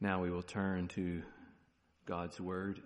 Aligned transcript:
Now 0.00 0.22
we 0.22 0.30
will 0.30 0.44
turn 0.44 0.86
to 0.94 1.22
God's 2.06 2.40
Word. 2.40 2.80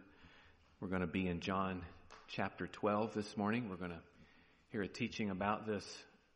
We're 0.81 0.89
going 0.89 1.03
to 1.03 1.07
be 1.07 1.29
in 1.29 1.41
John 1.41 1.83
chapter 2.27 2.67
12 2.67 3.13
this 3.13 3.37
morning. 3.37 3.69
We're 3.69 3.77
going 3.77 3.91
to 3.91 4.01
hear 4.71 4.81
a 4.81 4.89
teaching 4.89 5.29
about 5.29 5.67
this 5.67 5.85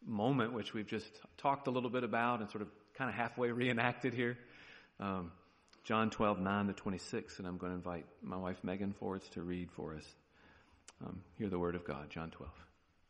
moment, 0.05 0.53
which 0.53 0.75
we've 0.75 0.87
just 0.87 1.07
talked 1.39 1.67
a 1.67 1.71
little 1.71 1.89
bit 1.89 2.05
about 2.05 2.41
and 2.41 2.51
sort 2.51 2.61
of 2.61 2.69
kind 2.93 3.09
of 3.09 3.17
halfway 3.17 3.51
reenacted 3.51 4.13
here. 4.13 4.37
Um, 5.01 5.33
John 5.85 6.11
12, 6.11 6.41
9 6.41 6.67
to 6.67 6.75
26, 6.75 7.39
and 7.39 7.49
I'm 7.49 7.57
going 7.57 7.73
to 7.73 7.77
invite 7.77 8.05
my 8.23 8.37
wife 8.37 8.63
Megan 8.63 8.93
Fords 8.93 9.27
to 9.31 9.41
read 9.41 9.71
for 9.71 9.95
us. 9.95 10.05
Um, 11.07 11.23
hear 11.39 11.49
the 11.49 11.59
Word 11.59 11.75
of 11.75 11.87
God, 11.87 12.11
John 12.11 12.31
12. 12.33 12.53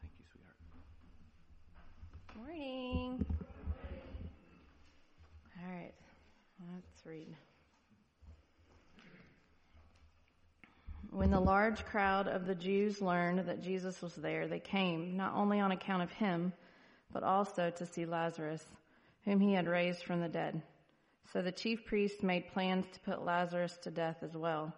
Thank 0.02 0.12
you, 0.20 0.24
sweetheart. 0.30 0.54
Morning. 2.46 3.26
All 5.58 5.68
right, 5.68 5.94
let's 6.72 7.04
read. 7.04 7.34
When 11.16 11.30
the 11.30 11.41
large 11.41 11.83
crowd 11.87 12.29
of 12.29 12.47
the 12.47 12.55
Jews 12.55 13.01
learned 13.01 13.48
that 13.48 13.62
Jesus 13.62 14.02
was 14.02 14.15
there, 14.16 14.47
they 14.47 14.61
came, 14.61 15.16
not 15.16 15.33
only 15.34 15.61
on 15.61 15.73
account 15.73 16.02
of 16.02 16.12
him, 16.12 16.52
but 17.11 17.23
also 17.23 17.70
to 17.70 17.87
see 17.87 18.05
Lazarus, 18.05 18.62
whom 19.25 19.41
he 19.41 19.55
had 19.55 19.66
raised 19.66 20.05
from 20.05 20.20
the 20.20 20.29
dead. 20.29 20.61
So 21.33 21.41
the 21.41 21.51
chief 21.51 21.87
priests 21.87 22.23
made 22.23 22.52
plans 22.52 22.84
to 22.92 23.01
put 23.01 23.25
Lazarus 23.25 23.79
to 23.84 23.91
death 23.91 24.19
as 24.20 24.37
well, 24.37 24.75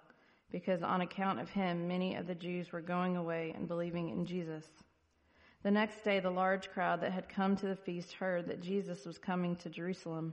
because 0.53 0.81
on 0.85 1.01
account 1.01 1.41
of 1.41 1.51
him, 1.51 1.89
many 1.89 2.15
of 2.15 2.29
the 2.29 2.37
Jews 2.37 2.71
were 2.71 2.83
going 2.83 3.17
away 3.17 3.53
and 3.57 3.67
believing 3.67 4.11
in 4.11 4.25
Jesus. 4.25 4.65
The 5.65 5.73
next 5.73 6.05
day, 6.05 6.21
the 6.21 6.31
large 6.31 6.71
crowd 6.71 7.01
that 7.01 7.11
had 7.11 7.29
come 7.29 7.57
to 7.57 7.67
the 7.67 7.75
feast 7.75 8.13
heard 8.13 8.47
that 8.47 8.63
Jesus 8.63 9.05
was 9.05 9.19
coming 9.19 9.57
to 9.57 9.71
Jerusalem. 9.71 10.33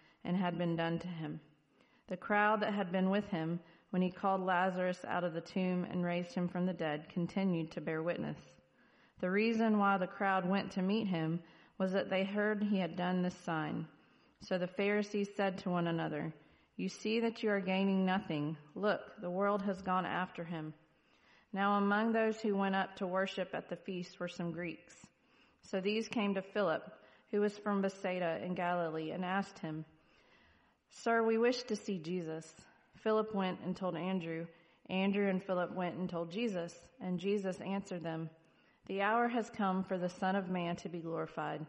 and 0.23 0.37
had 0.37 0.57
been 0.57 0.75
done 0.75 0.99
to 0.99 1.07
him. 1.07 1.39
The 2.07 2.17
crowd 2.17 2.61
that 2.61 2.73
had 2.73 2.91
been 2.91 3.09
with 3.09 3.27
him 3.29 3.59
when 3.91 4.01
he 4.01 4.09
called 4.09 4.41
Lazarus 4.41 5.03
out 5.07 5.23
of 5.23 5.33
the 5.33 5.41
tomb 5.41 5.85
and 5.89 6.03
raised 6.03 6.33
him 6.33 6.47
from 6.47 6.65
the 6.65 6.73
dead 6.73 7.07
continued 7.09 7.71
to 7.71 7.81
bear 7.81 8.01
witness. 8.01 8.37
The 9.19 9.29
reason 9.29 9.77
why 9.77 9.97
the 9.97 10.07
crowd 10.07 10.47
went 10.47 10.71
to 10.71 10.81
meet 10.81 11.07
him 11.07 11.41
was 11.77 11.91
that 11.93 12.09
they 12.09 12.23
heard 12.23 12.63
he 12.63 12.79
had 12.79 12.95
done 12.95 13.21
this 13.21 13.37
sign. 13.45 13.87
So 14.41 14.57
the 14.57 14.67
Pharisees 14.67 15.29
said 15.35 15.57
to 15.59 15.69
one 15.69 15.87
another, 15.87 16.33
You 16.75 16.89
see 16.89 17.19
that 17.19 17.43
you 17.43 17.49
are 17.49 17.59
gaining 17.59 18.05
nothing. 18.05 18.57
Look, 18.75 19.01
the 19.21 19.29
world 19.29 19.61
has 19.61 19.81
gone 19.81 20.05
after 20.05 20.43
him. 20.43 20.73
Now 21.53 21.77
among 21.77 22.11
those 22.11 22.39
who 22.39 22.55
went 22.55 22.75
up 22.75 22.95
to 22.97 23.07
worship 23.07 23.49
at 23.53 23.69
the 23.69 23.75
feast 23.75 24.19
were 24.19 24.27
some 24.27 24.51
Greeks. 24.51 24.95
So 25.61 25.81
these 25.81 26.07
came 26.07 26.33
to 26.35 26.41
Philip, 26.41 26.83
who 27.29 27.41
was 27.41 27.57
from 27.57 27.81
Bethsaida 27.81 28.39
in 28.43 28.55
Galilee, 28.55 29.11
and 29.11 29.23
asked 29.23 29.59
him, 29.59 29.85
Sir, 30.91 31.23
we 31.23 31.37
wish 31.37 31.63
to 31.63 31.75
see 31.75 31.97
Jesus. 31.97 32.53
Philip 32.95 33.33
went 33.33 33.59
and 33.65 33.75
told 33.75 33.95
Andrew. 33.95 34.45
Andrew 34.89 35.27
and 35.27 35.41
Philip 35.41 35.73
went 35.73 35.95
and 35.95 36.09
told 36.09 36.29
Jesus, 36.29 36.77
and 36.99 37.17
Jesus 37.17 37.59
answered 37.61 38.03
them, 38.03 38.29
The 38.87 39.01
hour 39.01 39.29
has 39.29 39.49
come 39.49 39.83
for 39.83 39.97
the 39.97 40.09
Son 40.09 40.35
of 40.35 40.49
Man 40.49 40.75
to 40.77 40.89
be 40.89 40.99
glorified. 40.99 41.65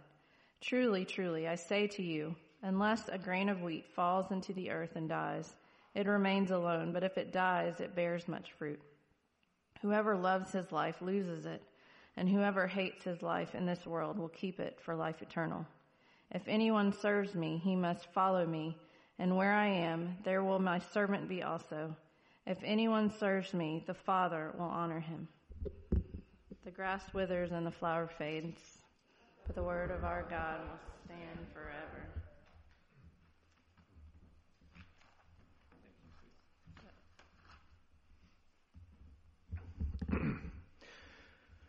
Truly, 0.61 1.05
truly, 1.05 1.47
I 1.47 1.55
say 1.55 1.87
to 1.87 2.03
you, 2.03 2.35
unless 2.63 3.09
a 3.09 3.17
grain 3.17 3.49
of 3.49 3.63
wheat 3.63 3.87
falls 3.95 4.31
into 4.33 4.53
the 4.53 4.71
earth 4.71 4.97
and 4.97 5.09
dies, 5.09 5.55
it 5.95 6.07
remains 6.07 6.51
alone, 6.51 6.93
but 6.93 7.05
if 7.05 7.17
it 7.17 7.33
dies, 7.33 7.81
it 7.81 7.95
bears 7.95 8.27
much 8.29 8.53
fruit. 8.59 8.81
Whoever 9.83 10.17
loves 10.17 10.53
his 10.53 10.73
life 10.73 11.01
loses 11.01 11.47
it, 11.47 11.63
and 12.17 12.29
whoever 12.29 12.67
hates 12.67 13.05
his 13.05 13.23
life 13.23 13.55
in 13.55 13.67
this 13.67 13.87
world 13.87 14.19
will 14.19 14.29
keep 14.29 14.59
it 14.59 14.81
for 14.81 14.95
life 14.95 15.23
eternal. 15.23 15.65
If 16.31 16.49
anyone 16.49 16.93
serves 16.93 17.35
me, 17.35 17.61
he 17.63 17.77
must 17.77 18.13
follow 18.13 18.47
me 18.47 18.77
and 19.23 19.37
where 19.37 19.53
I 19.53 19.69
am, 19.69 20.17
there 20.25 20.43
will 20.43 20.59
my 20.59 20.81
servant 20.81 21.29
be 21.29 21.45
also. 21.45 21.95
If 22.45 22.59
anyone 22.65 23.09
serves 23.21 23.55
me, 23.55 23.85
the 23.87 23.95
Father 23.95 24.53
will 24.59 24.65
honor 24.65 24.99
him. 24.99 25.29
The 26.65 26.73
grass 26.73 27.05
withers 27.15 27.53
and 27.53 27.65
the 27.65 27.71
flower 27.71 28.11
fades, 28.19 28.59
but 29.47 29.55
the 29.55 29.63
word 29.63 29.93
of 29.93 30.03
our 30.03 30.27
God 30.29 30.59
will 30.69 30.81
stand 31.05 31.39
forever. 31.55 32.09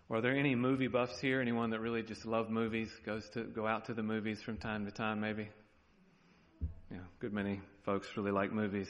Are 0.10 0.22
there 0.22 0.36
any 0.36 0.56
movie 0.56 0.88
buffs 0.88 1.20
here? 1.20 1.40
Anyone 1.40 1.70
that 1.70 1.82
really 1.82 2.02
just 2.02 2.26
love 2.26 2.50
movies, 2.50 2.90
goes 3.06 3.30
to 3.30 3.44
go 3.44 3.68
out 3.68 3.86
to 3.86 3.94
the 3.94 4.02
movies 4.02 4.42
from 4.42 4.58
time 4.58 4.86
to 4.86 4.92
time, 4.92 5.20
maybe? 5.20 5.50
Yeah, 6.94 7.00
good 7.18 7.34
many 7.34 7.60
folks 7.86 8.08
really 8.16 8.30
like 8.30 8.52
movies. 8.52 8.88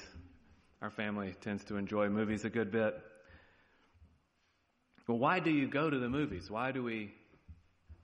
Our 0.82 0.90
family 0.90 1.34
tends 1.40 1.64
to 1.66 1.78
enjoy 1.78 2.10
movies 2.10 2.44
a 2.44 2.50
good 2.50 2.70
bit. 2.70 3.02
Well, 5.08 5.18
why 5.18 5.40
do 5.40 5.52
you 5.52 5.70
go 5.70 5.90
to 5.90 5.98
the 5.98 6.10
movies? 6.10 6.52
Why 6.52 6.74
do 6.74 6.84
we 6.84 7.14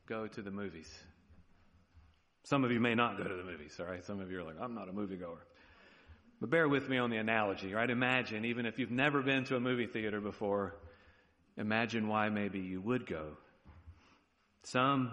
go 0.08 0.26
to 0.26 0.42
the 0.42 0.52
movies? 0.52 0.90
Some 2.46 2.64
of 2.64 2.72
you 2.72 2.80
may 2.80 2.96
not 2.96 3.18
go 3.18 3.26
to 3.26 3.36
the 3.36 3.44
movies, 3.44 3.78
all 3.78 3.88
right? 3.88 4.06
Some 4.06 4.22
of 4.22 4.32
you 4.32 4.40
are 4.40 4.44
like, 4.44 4.56
I'm 4.62 4.74
not 4.74 4.88
a 4.88 4.94
moviegoer. 4.94 5.40
But 6.40 6.50
bear 6.50 6.70
with 6.70 6.88
me 6.88 6.98
on 6.98 7.10
the 7.10 7.18
analogy, 7.18 7.74
right? 7.74 7.90
Imagine, 7.90 8.46
even 8.46 8.66
if 8.66 8.80
you've 8.80 8.92
never 8.92 9.22
been 9.22 9.44
to 9.46 9.58
a 9.58 9.60
movie 9.60 9.88
theater 9.88 10.22
before, 10.22 10.76
imagine 11.58 12.08
why 12.08 12.30
maybe 12.30 12.60
you 12.60 12.80
would 12.80 13.06
go. 13.06 13.36
Some 14.64 15.12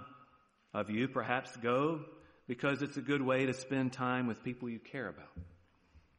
of 0.72 0.90
you 0.90 1.08
perhaps 1.08 1.56
go 1.56 2.02
because 2.46 2.82
it's 2.82 2.96
a 2.96 3.02
good 3.02 3.22
way 3.22 3.46
to 3.46 3.54
spend 3.54 3.92
time 3.92 4.26
with 4.26 4.42
people 4.44 4.68
you 4.68 4.78
care 4.78 5.08
about. 5.08 5.30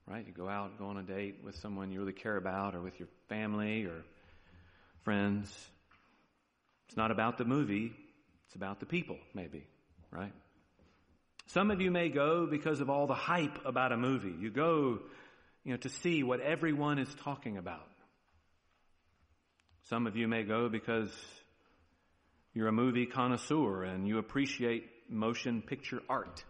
Right? 0.05 0.25
You 0.25 0.33
go 0.33 0.47
out, 0.47 0.77
go 0.77 0.85
on 0.85 0.97
a 0.97 1.03
date 1.03 1.39
with 1.43 1.55
someone 1.57 1.91
you 1.91 1.99
really 1.99 2.13
care 2.13 2.38
about, 2.38 2.75
or 2.75 2.81
with 2.81 2.99
your 2.99 3.09
family 3.27 3.85
or 3.85 4.03
friends. 5.03 5.53
It's 6.88 6.97
not 6.97 7.11
about 7.11 7.38
the 7.38 7.45
movie, 7.45 7.93
it's 8.45 8.55
about 8.55 8.79
the 8.79 8.85
people, 8.85 9.17
maybe, 9.33 9.65
right? 10.11 10.31
Some 11.47 11.71
of 11.71 11.81
you 11.81 11.91
may 11.91 12.09
go 12.09 12.45
because 12.45 12.81
of 12.81 12.89
all 12.89 13.07
the 13.07 13.13
hype 13.13 13.65
about 13.65 13.91
a 13.91 13.97
movie. 13.97 14.33
You 14.39 14.49
go, 14.49 14.99
you 15.63 15.71
know, 15.71 15.77
to 15.77 15.89
see 15.89 16.23
what 16.23 16.39
everyone 16.39 16.99
is 16.99 17.13
talking 17.23 17.57
about. 17.57 17.88
Some 19.89 20.07
of 20.07 20.17
you 20.17 20.27
may 20.27 20.44
go 20.44 20.67
because 20.67 21.09
you're 22.57 22.68
a 22.69 22.72
movie 22.72 23.06
connoisseur 23.06 23.84
and 23.84 24.07
you 24.07 24.18
appreciate 24.18 24.90
motion 25.12 25.62
picture 25.62 26.01
art, 26.09 26.44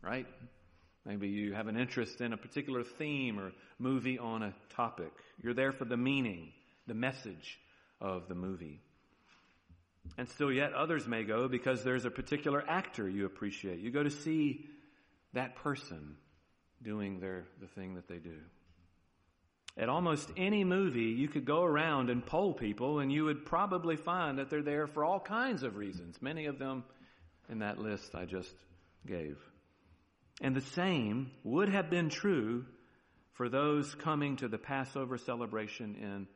right? 0.00 0.26
Maybe 1.04 1.28
you 1.28 1.52
have 1.52 1.66
an 1.66 1.76
interest 1.76 2.22
in 2.22 2.32
a 2.32 2.38
particular 2.38 2.82
theme 2.82 3.38
or 3.38 3.52
movie 3.78 4.18
on 4.18 4.42
a 4.42 4.54
topic. 4.74 5.12
You're 5.42 5.52
there 5.52 5.72
for 5.72 5.84
the 5.84 5.98
meaning, 5.98 6.52
the 6.86 6.94
message 6.94 7.58
of 8.00 8.26
the 8.26 8.34
movie. 8.34 8.80
And 10.16 10.30
still 10.30 10.50
yet 10.50 10.72
others 10.72 11.06
may 11.06 11.24
go 11.24 11.46
because 11.46 11.84
there's 11.84 12.06
a 12.06 12.10
particular 12.10 12.64
actor 12.66 13.06
you 13.06 13.26
appreciate. 13.26 13.80
You 13.80 13.90
go 13.90 14.02
to 14.02 14.10
see 14.10 14.64
that 15.34 15.56
person 15.56 16.16
doing 16.82 17.20
their, 17.20 17.44
the 17.60 17.66
thing 17.66 17.96
that 17.96 18.08
they 18.08 18.16
do. 18.16 18.38
At 19.80 19.88
almost 19.88 20.30
any 20.36 20.62
movie, 20.62 21.04
you 21.04 21.26
could 21.26 21.46
go 21.46 21.64
around 21.64 22.10
and 22.10 22.24
poll 22.24 22.52
people 22.52 22.98
and 22.98 23.10
you 23.10 23.24
would 23.24 23.46
probably 23.46 23.96
find 23.96 24.38
that 24.38 24.50
they're 24.50 24.60
there 24.60 24.86
for 24.86 25.06
all 25.06 25.18
kinds 25.18 25.62
of 25.62 25.76
reasons. 25.76 26.20
Many 26.20 26.44
of 26.44 26.58
them 26.58 26.84
in 27.48 27.60
that 27.60 27.78
list 27.78 28.14
I 28.14 28.26
just 28.26 28.54
gave. 29.06 29.38
And 30.42 30.54
the 30.54 30.60
same 30.60 31.30
would 31.44 31.70
have 31.70 31.88
been 31.88 32.10
true 32.10 32.66
for 33.32 33.48
those 33.48 33.94
coming 33.94 34.36
to 34.36 34.48
the 34.48 34.58
Passover 34.58 35.16
celebration 35.16 35.94
in 35.94 36.26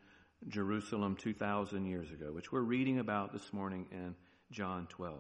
Jerusalem 0.49 1.15
2,000 1.17 1.85
years 1.85 2.11
ago, 2.11 2.33
which 2.33 2.51
we're 2.51 2.63
reading 2.63 2.99
about 2.99 3.35
this 3.35 3.53
morning 3.53 3.89
in 3.93 4.15
John 4.53 4.87
12. 4.89 5.19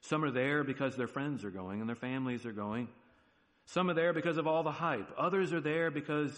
Some 0.00 0.24
are 0.24 0.32
there 0.32 0.64
because 0.64 0.96
their 0.96 1.06
friends 1.06 1.44
are 1.44 1.50
going 1.50 1.78
and 1.78 1.88
their 1.88 1.94
families 1.94 2.44
are 2.44 2.52
going. 2.52 2.88
Some 3.66 3.88
are 3.88 3.94
there 3.94 4.12
because 4.12 4.36
of 4.36 4.48
all 4.48 4.64
the 4.64 4.72
hype. 4.72 5.12
Others 5.16 5.52
are 5.52 5.60
there 5.60 5.92
because 5.92 6.36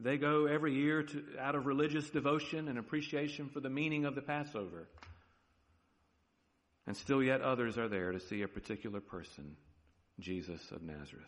they 0.00 0.16
go 0.16 0.46
every 0.46 0.74
year 0.74 1.02
to, 1.02 1.24
out 1.40 1.54
of 1.54 1.66
religious 1.66 2.08
devotion 2.10 2.68
and 2.68 2.78
appreciation 2.78 3.48
for 3.48 3.60
the 3.60 3.70
meaning 3.70 4.04
of 4.04 4.14
the 4.14 4.22
Passover. 4.22 4.88
And 6.86 6.96
still 6.96 7.22
yet 7.22 7.42
others 7.42 7.76
are 7.76 7.88
there 7.88 8.12
to 8.12 8.20
see 8.20 8.42
a 8.42 8.48
particular 8.48 9.00
person, 9.00 9.56
Jesus 10.20 10.60
of 10.70 10.82
Nazareth. 10.82 11.26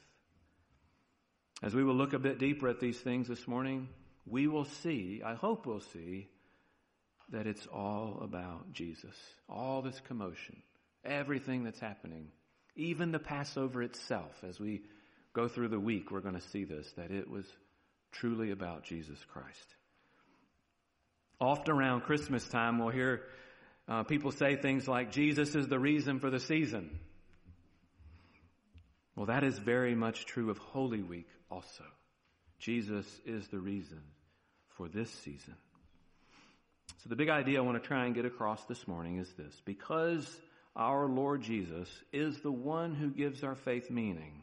As 1.63 1.75
we 1.75 1.85
will 1.85 1.95
look 1.95 2.15
a 2.15 2.19
bit 2.19 2.39
deeper 2.39 2.69
at 2.69 2.81
these 2.81 2.99
things 2.99 3.29
this 3.29 3.47
morning, 3.47 3.89
we 4.25 4.47
will 4.47 4.65
see, 4.65 5.21
I 5.25 5.35
hope 5.35 5.67
we'll 5.67 5.81
see, 5.81 6.29
that 7.31 7.47
it's 7.47 7.67
all 7.67 8.21
about 8.23 8.73
Jesus. 8.73 9.15
All 9.49 9.83
this 9.83 10.01
commotion, 10.09 10.63
everything 11.05 11.65
that's 11.65 11.79
happening, 11.79 12.29
even 12.77 13.13
the 13.13 13.19
Passover 13.19 13.83
itself. 13.83 14.43
As 14.49 14.59
we 14.59 14.83
go 15.33 15.49
through 15.49 15.69
the 15.69 15.79
week, 15.79 16.11
we're 16.11 16.21
going 16.21 16.35
to 16.35 16.49
see 16.49 16.65
this, 16.65 16.91
that 16.97 17.11
it 17.11 17.29
was 17.29 17.45
truly 18.13 18.51
about 18.51 18.85
Jesus 18.85 19.19
Christ. 19.33 19.75
Often 21.41 21.75
around 21.75 22.03
Christmas 22.03 22.47
time, 22.47 22.79
we'll 22.79 22.91
hear 22.91 23.23
uh, 23.89 24.05
people 24.05 24.31
say 24.31 24.57
things 24.57 24.87
like, 24.87 25.11
Jesus 25.11 25.55
is 25.55 25.67
the 25.69 25.79
reason 25.79 26.21
for 26.21 26.31
the 26.31 26.39
season. 26.39 26.99
Well, 29.17 29.27
that 29.27 29.43
is 29.43 29.59
very 29.59 29.95
much 29.95 30.27
true 30.27 30.51
of 30.51 30.59
Holy 30.59 31.03
Week 31.03 31.29
also. 31.51 31.85
Jesus 32.59 33.07
is 33.25 33.49
the 33.49 33.59
reason 33.59 34.01
for 34.69 34.89
this 34.89 35.11
season. 35.11 35.55
So, 37.03 37.09
the 37.09 37.17
big 37.17 37.31
idea 37.31 37.59
I 37.59 37.63
want 37.63 37.83
to 37.83 37.87
try 37.87 38.05
and 38.05 38.15
get 38.15 38.27
across 38.27 38.63
this 38.65 38.87
morning 38.87 39.19
is 39.19 39.33
this 39.33 39.61
because 39.65 40.29
our 40.77 41.07
Lord 41.07 41.43
Jesus 41.43 41.89
is 42.13 42.41
the 42.41 42.53
one 42.53 42.95
who 42.95 43.11
gives 43.11 43.43
our 43.43 43.55
faith 43.55 43.91
meaning. 43.91 44.43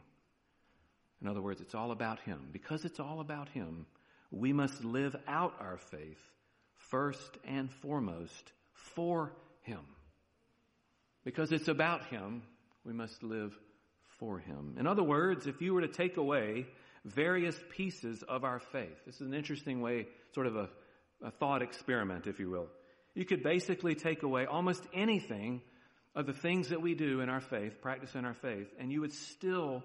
In 1.20 1.28
other 1.28 1.42
words, 1.42 1.60
it's 1.60 1.74
all 1.74 1.90
about 1.90 2.20
Him. 2.20 2.48
Because 2.52 2.84
it's 2.84 3.00
all 3.00 3.20
about 3.20 3.48
Him, 3.48 3.86
we 4.30 4.52
must 4.52 4.84
live 4.84 5.16
out 5.26 5.54
our 5.60 5.78
faith 5.78 6.20
first 6.90 7.36
and 7.44 7.70
foremost 7.70 8.52
for 8.72 9.32
Him. 9.62 9.80
Because 11.24 11.52
it's 11.52 11.68
about 11.68 12.06
Him, 12.06 12.42
we 12.84 12.92
must 12.92 13.22
live 13.22 13.56
for 14.18 14.38
Him. 14.38 14.76
In 14.78 14.86
other 14.86 15.02
words, 15.02 15.46
if 15.46 15.60
you 15.60 15.74
were 15.74 15.82
to 15.82 15.88
take 15.88 16.16
away 16.16 16.66
various 17.04 17.58
pieces 17.70 18.22
of 18.22 18.44
our 18.44 18.60
faith, 18.60 19.04
this 19.06 19.16
is 19.16 19.26
an 19.26 19.34
interesting 19.34 19.80
way, 19.80 20.06
sort 20.34 20.46
of 20.46 20.56
a, 20.56 20.68
a 21.22 21.30
thought 21.32 21.62
experiment, 21.62 22.26
if 22.26 22.38
you 22.38 22.50
will. 22.50 22.68
You 23.14 23.24
could 23.24 23.42
basically 23.42 23.94
take 23.94 24.22
away 24.22 24.46
almost 24.46 24.82
anything 24.94 25.62
of 26.14 26.26
the 26.26 26.32
things 26.32 26.68
that 26.68 26.82
we 26.82 26.94
do 26.94 27.20
in 27.20 27.28
our 27.28 27.40
faith, 27.40 27.80
practice 27.80 28.14
in 28.14 28.24
our 28.24 28.34
faith, 28.34 28.68
and 28.78 28.92
you 28.92 29.00
would 29.00 29.12
still 29.12 29.82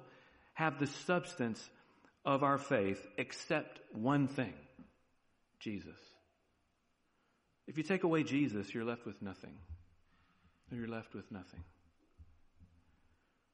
have 0.54 0.80
the 0.80 0.88
substance 0.88 1.70
of 2.26 2.44
our 2.44 2.58
faith 2.58 3.06
except 3.18 3.80
one 3.94 4.28
thing 4.28 4.54
Jesus. 5.60 5.98
If 7.68 7.78
you 7.78 7.84
take 7.84 8.04
away 8.04 8.24
Jesus, 8.24 8.74
you're 8.74 8.84
left 8.84 9.06
with 9.06 9.22
nothing. 9.22 9.56
You're 10.72 10.88
left 10.88 11.14
with 11.14 11.32
nothing. 11.32 11.64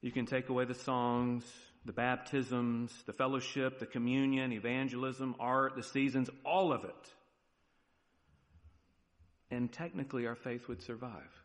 You 0.00 0.10
can 0.10 0.26
take 0.26 0.48
away 0.48 0.64
the 0.64 0.74
songs, 0.74 1.44
the 1.84 1.92
baptisms, 1.92 2.92
the 3.06 3.12
fellowship, 3.12 3.78
the 3.78 3.86
communion, 3.86 4.52
evangelism, 4.52 5.36
art, 5.38 5.76
the 5.76 5.82
seasons, 5.82 6.30
all 6.44 6.72
of 6.72 6.84
it. 6.84 7.14
And 9.50 9.70
technically, 9.72 10.26
our 10.26 10.36
faith 10.36 10.68
would 10.68 10.82
survive. 10.82 11.39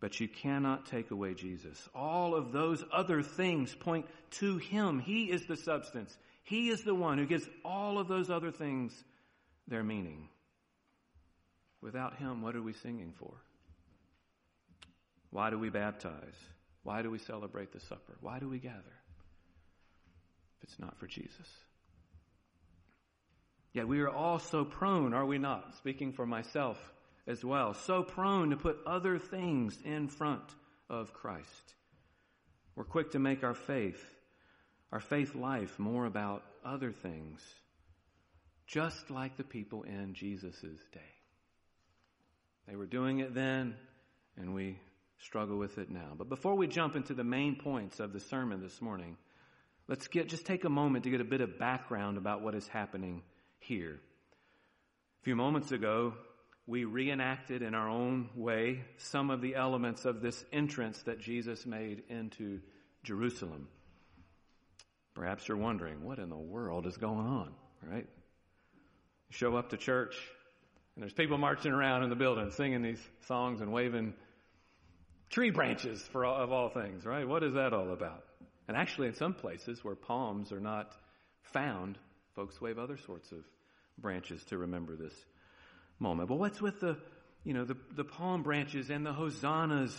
But 0.00 0.20
you 0.20 0.28
cannot 0.28 0.86
take 0.86 1.10
away 1.10 1.34
Jesus. 1.34 1.88
All 1.94 2.34
of 2.34 2.52
those 2.52 2.84
other 2.92 3.22
things 3.22 3.74
point 3.74 4.06
to 4.32 4.58
Him. 4.58 5.00
He 5.00 5.24
is 5.24 5.46
the 5.46 5.56
substance. 5.56 6.16
He 6.44 6.68
is 6.68 6.82
the 6.82 6.94
one 6.94 7.18
who 7.18 7.26
gives 7.26 7.48
all 7.64 7.98
of 7.98 8.06
those 8.06 8.30
other 8.30 8.52
things 8.52 8.92
their 9.66 9.82
meaning. 9.82 10.28
Without 11.82 12.16
Him, 12.16 12.42
what 12.42 12.54
are 12.54 12.62
we 12.62 12.72
singing 12.74 13.12
for? 13.18 13.34
Why 15.30 15.50
do 15.50 15.58
we 15.58 15.68
baptize? 15.68 16.36
Why 16.84 17.02
do 17.02 17.10
we 17.10 17.18
celebrate 17.18 17.72
the 17.72 17.80
supper? 17.80 18.16
Why 18.20 18.38
do 18.38 18.48
we 18.48 18.58
gather? 18.58 18.78
If 20.56 20.68
it's 20.68 20.78
not 20.78 20.96
for 20.98 21.06
Jesus. 21.06 21.48
Yet 23.72 23.86
we 23.88 24.00
are 24.00 24.10
all 24.10 24.38
so 24.38 24.64
prone, 24.64 25.12
are 25.12 25.26
we 25.26 25.38
not? 25.38 25.76
Speaking 25.76 26.12
for 26.12 26.24
myself 26.24 26.78
as 27.28 27.44
well, 27.44 27.74
so 27.74 28.02
prone 28.02 28.50
to 28.50 28.56
put 28.56 28.78
other 28.86 29.18
things 29.18 29.78
in 29.84 30.08
front 30.08 30.42
of 30.88 31.12
Christ. 31.12 31.74
We're 32.74 32.84
quick 32.84 33.10
to 33.12 33.18
make 33.18 33.44
our 33.44 33.54
faith, 33.54 34.02
our 34.90 35.00
faith 35.00 35.34
life, 35.34 35.78
more 35.78 36.06
about 36.06 36.42
other 36.64 36.90
things, 36.90 37.42
just 38.66 39.10
like 39.10 39.36
the 39.36 39.44
people 39.44 39.82
in 39.82 40.14
Jesus' 40.14 40.60
day. 40.92 41.00
They 42.66 42.76
were 42.76 42.86
doing 42.86 43.18
it 43.18 43.34
then, 43.34 43.74
and 44.38 44.54
we 44.54 44.78
struggle 45.18 45.58
with 45.58 45.78
it 45.78 45.90
now. 45.90 46.12
But 46.16 46.28
before 46.28 46.54
we 46.54 46.66
jump 46.66 46.96
into 46.96 47.12
the 47.12 47.24
main 47.24 47.56
points 47.56 48.00
of 48.00 48.12
the 48.12 48.20
sermon 48.20 48.62
this 48.62 48.80
morning, 48.80 49.16
let's 49.86 50.06
get 50.08 50.28
just 50.28 50.46
take 50.46 50.64
a 50.64 50.70
moment 50.70 51.04
to 51.04 51.10
get 51.10 51.20
a 51.20 51.24
bit 51.24 51.40
of 51.40 51.58
background 51.58 52.16
about 52.16 52.42
what 52.42 52.54
is 52.54 52.66
happening 52.68 53.22
here. 53.58 53.98
A 55.20 55.24
few 55.24 55.34
moments 55.36 55.72
ago, 55.72 56.14
we 56.68 56.84
reenacted 56.84 57.62
in 57.62 57.74
our 57.74 57.88
own 57.88 58.28
way 58.36 58.84
some 58.98 59.30
of 59.30 59.40
the 59.40 59.56
elements 59.56 60.04
of 60.04 60.20
this 60.20 60.44
entrance 60.52 61.02
that 61.04 61.18
Jesus 61.18 61.64
made 61.64 62.02
into 62.10 62.60
Jerusalem. 63.02 63.68
Perhaps 65.14 65.48
you're 65.48 65.56
wondering, 65.56 66.04
what 66.04 66.18
in 66.18 66.28
the 66.28 66.36
world 66.36 66.86
is 66.86 66.98
going 66.98 67.26
on, 67.26 67.54
right? 67.82 68.06
Show 69.30 69.56
up 69.56 69.70
to 69.70 69.78
church, 69.78 70.14
and 70.94 71.02
there's 71.02 71.14
people 71.14 71.38
marching 71.38 71.72
around 71.72 72.02
in 72.02 72.10
the 72.10 72.16
building 72.16 72.50
singing 72.50 72.82
these 72.82 73.02
songs 73.26 73.62
and 73.62 73.72
waving 73.72 74.12
tree 75.30 75.50
branches 75.50 76.02
for 76.12 76.26
all, 76.26 76.36
of 76.36 76.52
all 76.52 76.68
things, 76.68 77.06
right? 77.06 77.26
What 77.26 77.42
is 77.42 77.54
that 77.54 77.72
all 77.72 77.92
about? 77.92 78.24
And 78.68 78.76
actually, 78.76 79.08
in 79.08 79.14
some 79.14 79.32
places 79.32 79.82
where 79.82 79.94
palms 79.94 80.52
are 80.52 80.60
not 80.60 80.92
found, 81.40 81.96
folks 82.34 82.60
wave 82.60 82.78
other 82.78 82.98
sorts 82.98 83.32
of 83.32 83.38
branches 83.96 84.44
to 84.44 84.58
remember 84.58 84.96
this 84.96 85.14
moment. 85.98 86.28
But 86.28 86.38
what's 86.38 86.60
with 86.60 86.80
the, 86.80 86.96
you 87.44 87.54
know, 87.54 87.64
the, 87.64 87.76
the 87.94 88.04
palm 88.04 88.42
branches 88.42 88.90
and 88.90 89.04
the 89.04 89.12
hosannas 89.12 89.96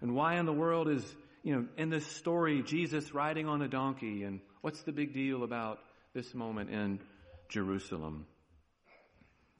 and 0.00 0.14
why 0.14 0.38
in 0.38 0.46
the 0.46 0.52
world 0.52 0.88
is, 0.88 1.04
you 1.42 1.54
know, 1.54 1.66
in 1.76 1.90
this 1.90 2.06
story, 2.06 2.62
Jesus 2.62 3.14
riding 3.14 3.48
on 3.48 3.62
a 3.62 3.68
donkey 3.68 4.24
and 4.24 4.40
what's 4.60 4.82
the 4.82 4.92
big 4.92 5.14
deal 5.14 5.42
about 5.42 5.78
this 6.14 6.34
moment 6.34 6.70
in 6.70 7.00
Jerusalem? 7.48 8.26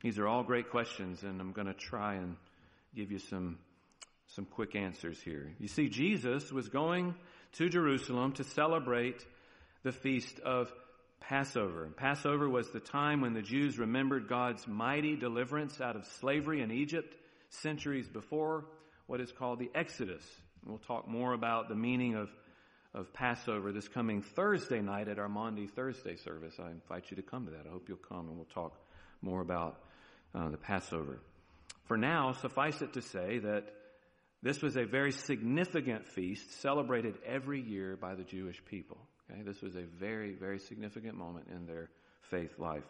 These 0.02 0.18
are 0.18 0.26
all 0.26 0.42
great 0.42 0.70
questions, 0.70 1.22
and 1.22 1.40
I'm 1.40 1.52
going 1.52 1.66
to 1.66 1.74
try 1.74 2.14
and 2.14 2.36
give 2.94 3.12
you 3.12 3.18
some, 3.18 3.58
some 4.28 4.46
quick 4.46 4.74
answers 4.74 5.20
here. 5.20 5.52
You 5.58 5.68
see, 5.68 5.90
Jesus 5.90 6.50
was 6.50 6.70
going 6.70 7.14
to 7.52 7.68
Jerusalem 7.68 8.32
to 8.32 8.44
celebrate 8.44 9.24
the 9.82 9.92
feast 9.92 10.40
of 10.40 10.72
Passover. 11.20 11.88
Passover 11.96 12.48
was 12.48 12.70
the 12.70 12.80
time 12.80 13.20
when 13.20 13.34
the 13.34 13.42
Jews 13.42 13.78
remembered 13.78 14.28
God's 14.28 14.66
mighty 14.66 15.16
deliverance 15.16 15.80
out 15.80 15.96
of 15.96 16.06
slavery 16.20 16.62
in 16.62 16.70
Egypt 16.70 17.14
centuries 17.50 18.08
before 18.08 18.64
what 19.06 19.20
is 19.20 19.30
called 19.32 19.58
the 19.58 19.70
Exodus. 19.74 20.22
We'll 20.66 20.78
talk 20.78 21.08
more 21.08 21.32
about 21.32 21.68
the 21.68 21.74
meaning 21.74 22.16
of, 22.16 22.30
of 22.94 23.12
Passover 23.12 23.72
this 23.72 23.88
coming 23.88 24.22
Thursday 24.22 24.80
night 24.80 25.08
at 25.08 25.18
our 25.18 25.28
Maundy 25.28 25.66
Thursday 25.66 26.16
service. 26.16 26.54
I 26.58 26.70
invite 26.70 27.10
you 27.10 27.16
to 27.16 27.22
come 27.22 27.46
to 27.46 27.52
that. 27.52 27.66
I 27.66 27.70
hope 27.70 27.88
you'll 27.88 27.98
come 27.98 28.28
and 28.28 28.36
we'll 28.36 28.46
talk 28.46 28.74
more 29.22 29.40
about 29.40 29.80
uh, 30.34 30.48
the 30.48 30.56
Passover. 30.56 31.18
For 31.84 31.96
now, 31.96 32.32
suffice 32.32 32.80
it 32.82 32.92
to 32.94 33.02
say 33.02 33.38
that 33.38 33.72
this 34.42 34.62
was 34.62 34.76
a 34.76 34.84
very 34.84 35.12
significant 35.12 36.06
feast 36.08 36.60
celebrated 36.60 37.16
every 37.26 37.60
year 37.60 37.96
by 37.96 38.14
the 38.14 38.24
Jewish 38.24 38.62
people. 38.64 38.98
Okay? 39.30 39.42
This 39.42 39.62
was 39.62 39.76
a 39.76 39.82
very, 39.82 40.32
very 40.32 40.58
significant 40.58 41.16
moment 41.16 41.46
in 41.54 41.66
their 41.66 41.90
faith 42.22 42.58
life. 42.58 42.84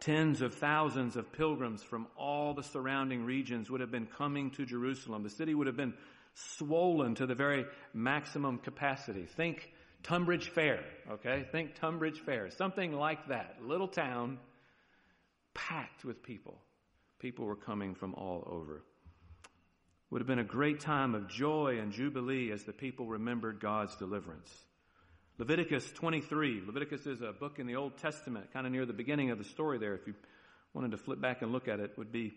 Tens 0.00 0.40
of 0.42 0.54
thousands 0.54 1.16
of 1.16 1.32
pilgrims 1.32 1.82
from 1.82 2.08
all 2.16 2.54
the 2.54 2.62
surrounding 2.62 3.24
regions 3.24 3.70
would 3.70 3.80
have 3.80 3.92
been 3.92 4.06
coming 4.06 4.50
to 4.52 4.66
Jerusalem. 4.66 5.22
The 5.22 5.30
city 5.30 5.54
would 5.54 5.68
have 5.68 5.76
been 5.76 5.94
swollen 6.34 7.14
to 7.16 7.26
the 7.26 7.34
very 7.34 7.66
maximum 7.94 8.58
capacity. 8.58 9.26
Think 9.26 9.70
Tunbridge 10.02 10.48
Fair, 10.48 10.80
okay? 11.08 11.46
Think 11.52 11.76
Tunbridge 11.76 12.20
Fair. 12.20 12.50
Something 12.50 12.92
like 12.92 13.28
that. 13.28 13.56
Little 13.64 13.86
town 13.86 14.38
packed 15.54 16.04
with 16.04 16.22
people. 16.22 16.58
People 17.20 17.44
were 17.44 17.54
coming 17.54 17.94
from 17.94 18.14
all 18.14 18.42
over. 18.50 18.82
Would 20.10 20.20
have 20.20 20.26
been 20.26 20.40
a 20.40 20.44
great 20.44 20.80
time 20.80 21.14
of 21.14 21.28
joy 21.28 21.78
and 21.80 21.92
jubilee 21.92 22.50
as 22.50 22.64
the 22.64 22.72
people 22.72 23.06
remembered 23.06 23.60
God's 23.60 23.94
deliverance. 23.96 24.52
Leviticus 25.42 25.90
23. 25.94 26.62
Leviticus 26.64 27.04
is 27.04 27.20
a 27.20 27.32
book 27.32 27.58
in 27.58 27.66
the 27.66 27.74
Old 27.74 27.98
Testament, 27.98 28.52
kind 28.52 28.64
of 28.64 28.70
near 28.70 28.86
the 28.86 28.92
beginning 28.92 29.32
of 29.32 29.38
the 29.38 29.44
story 29.44 29.76
there. 29.76 29.92
If 29.92 30.06
you 30.06 30.14
wanted 30.72 30.92
to 30.92 30.98
flip 30.98 31.20
back 31.20 31.42
and 31.42 31.50
look 31.50 31.66
at 31.66 31.80
it, 31.80 31.98
would 31.98 32.12
be 32.12 32.32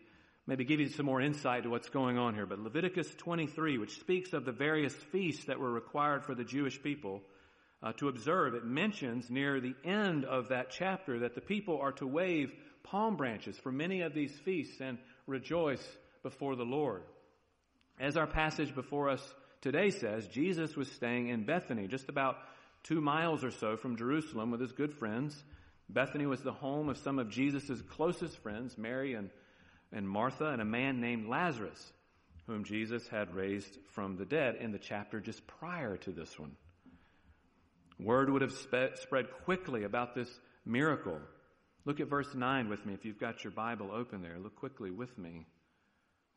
maybe 0.47 0.65
give 0.65 0.79
you 0.79 0.89
some 0.89 1.05
more 1.05 1.21
insight 1.21 1.61
to 1.63 1.69
what's 1.69 1.89
going 1.89 2.17
on 2.17 2.33
here. 2.33 2.47
But 2.47 2.57
Leviticus 2.57 3.13
23, 3.13 3.77
which 3.77 3.99
speaks 3.99 4.33
of 4.33 4.43
the 4.43 4.51
various 4.51 4.95
feasts 5.11 5.45
that 5.45 5.59
were 5.59 5.71
required 5.71 6.23
for 6.23 6.33
the 6.33 6.43
Jewish 6.43 6.81
people 6.81 7.21
uh, 7.83 7.93
to 7.97 8.07
observe, 8.07 8.55
it 8.55 8.65
mentions 8.65 9.29
near 9.29 9.61
the 9.61 9.75
end 9.83 10.25
of 10.25 10.47
that 10.47 10.71
chapter 10.71 11.19
that 11.19 11.35
the 11.35 11.41
people 11.41 11.79
are 11.79 11.91
to 11.91 12.07
wave 12.07 12.51
palm 12.81 13.17
branches 13.17 13.55
for 13.55 13.71
many 13.71 14.01
of 14.01 14.15
these 14.15 14.33
feasts 14.39 14.81
and 14.81 14.97
rejoice 15.27 15.87
before 16.23 16.55
the 16.55 16.65
Lord. 16.65 17.03
As 17.99 18.17
our 18.17 18.25
passage 18.25 18.73
before 18.73 19.11
us 19.11 19.35
today 19.61 19.91
says, 19.91 20.27
Jesus 20.27 20.75
was 20.75 20.91
staying 20.91 21.27
in 21.27 21.45
Bethany, 21.45 21.87
just 21.87 22.09
about 22.09 22.37
two 22.85 23.01
miles 23.01 23.43
or 23.43 23.51
so 23.51 23.75
from 23.75 23.97
Jerusalem 23.97 24.51
with 24.51 24.61
his 24.61 24.71
good 24.71 24.93
friends. 24.93 25.43
Bethany 25.89 26.25
was 26.25 26.41
the 26.41 26.53
home 26.53 26.87
of 26.87 26.97
some 26.97 27.19
of 27.19 27.29
Jesus' 27.29 27.81
closest 27.89 28.37
friends, 28.37 28.77
Mary 28.77 29.13
and, 29.13 29.29
and 29.91 30.07
Martha, 30.07 30.45
and 30.45 30.61
a 30.61 30.65
man 30.65 31.01
named 31.01 31.27
Lazarus, 31.27 31.93
whom 32.47 32.63
Jesus 32.63 33.07
had 33.07 33.35
raised 33.35 33.77
from 33.93 34.17
the 34.17 34.25
dead 34.25 34.55
in 34.59 34.71
the 34.71 34.79
chapter 34.79 35.19
just 35.19 35.45
prior 35.47 35.97
to 35.97 36.11
this 36.11 36.39
one. 36.39 36.55
Word 37.99 38.29
would 38.29 38.41
have 38.41 38.51
spe- 38.51 38.97
spread 39.01 39.31
quickly 39.45 39.83
about 39.83 40.15
this 40.15 40.29
miracle. 40.65 41.19
Look 41.85 41.99
at 41.99 42.07
verse 42.07 42.33
9 42.33 42.69
with 42.69 42.85
me 42.85 42.93
if 42.93 43.05
you've 43.05 43.19
got 43.19 43.43
your 43.43 43.51
Bible 43.51 43.91
open 43.91 44.21
there. 44.21 44.37
Look 44.39 44.55
quickly 44.55 44.91
with 44.91 45.17
me, 45.17 45.45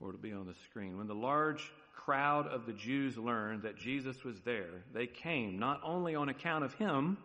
or 0.01 0.11
it'll 0.11 0.21
be 0.21 0.33
on 0.33 0.47
the 0.47 0.55
screen. 0.67 0.97
When 0.97 1.09
the 1.09 1.15
large 1.15 1.71
crowd 2.05 2.47
of 2.47 2.67
the 2.67 2.73
Jews 2.73 3.19
learned 3.19 3.63
that 3.63 3.77
Jesus 3.77 4.25
was 4.25 4.41
there, 4.41 4.85
they 4.95 5.07
came 5.07 5.59
not 5.59 5.81
only 5.85 6.15
on 6.15 6.29
account 6.29 6.65
of 6.65 6.75
him, 6.75 7.19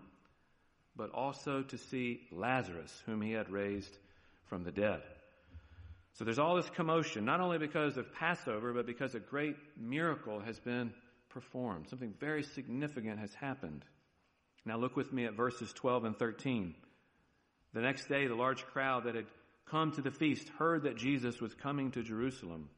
but 0.95 1.11
also 1.11 1.61
to 1.63 1.77
see 1.77 2.21
Lazarus, 2.31 2.91
whom 3.05 3.21
he 3.21 3.31
had 3.31 3.49
raised 3.49 3.97
from 4.47 4.63
the 4.63 4.71
dead. 4.71 5.01
So 6.13 6.25
there's 6.25 6.39
all 6.39 6.55
this 6.55 6.69
commotion, 6.69 7.25
not 7.25 7.39
only 7.39 7.57
because 7.57 7.97
of 7.97 8.13
Passover, 8.13 8.73
but 8.73 8.85
because 8.85 9.15
a 9.15 9.19
great 9.19 9.55
miracle 9.79 10.39
has 10.39 10.59
been 10.59 10.93
performed. 11.29 11.89
Something 11.89 12.13
very 12.19 12.43
significant 12.43 13.19
has 13.19 13.33
happened. 13.33 13.83
Now 14.65 14.77
look 14.77 14.95
with 14.95 15.11
me 15.11 15.25
at 15.25 15.33
verses 15.33 15.73
12 15.73 16.05
and 16.05 16.17
13. 16.17 16.75
The 17.73 17.81
next 17.81 18.07
day, 18.07 18.27
the 18.27 18.35
large 18.35 18.63
crowd 18.67 19.05
that 19.05 19.15
had 19.15 19.25
come 19.65 19.91
to 19.93 20.01
the 20.01 20.11
feast 20.11 20.47
heard 20.59 20.83
that 20.83 20.97
Jesus 20.97 21.41
was 21.41 21.55
coming 21.55 21.91
to 21.91 22.03
Jerusalem. 22.03 22.69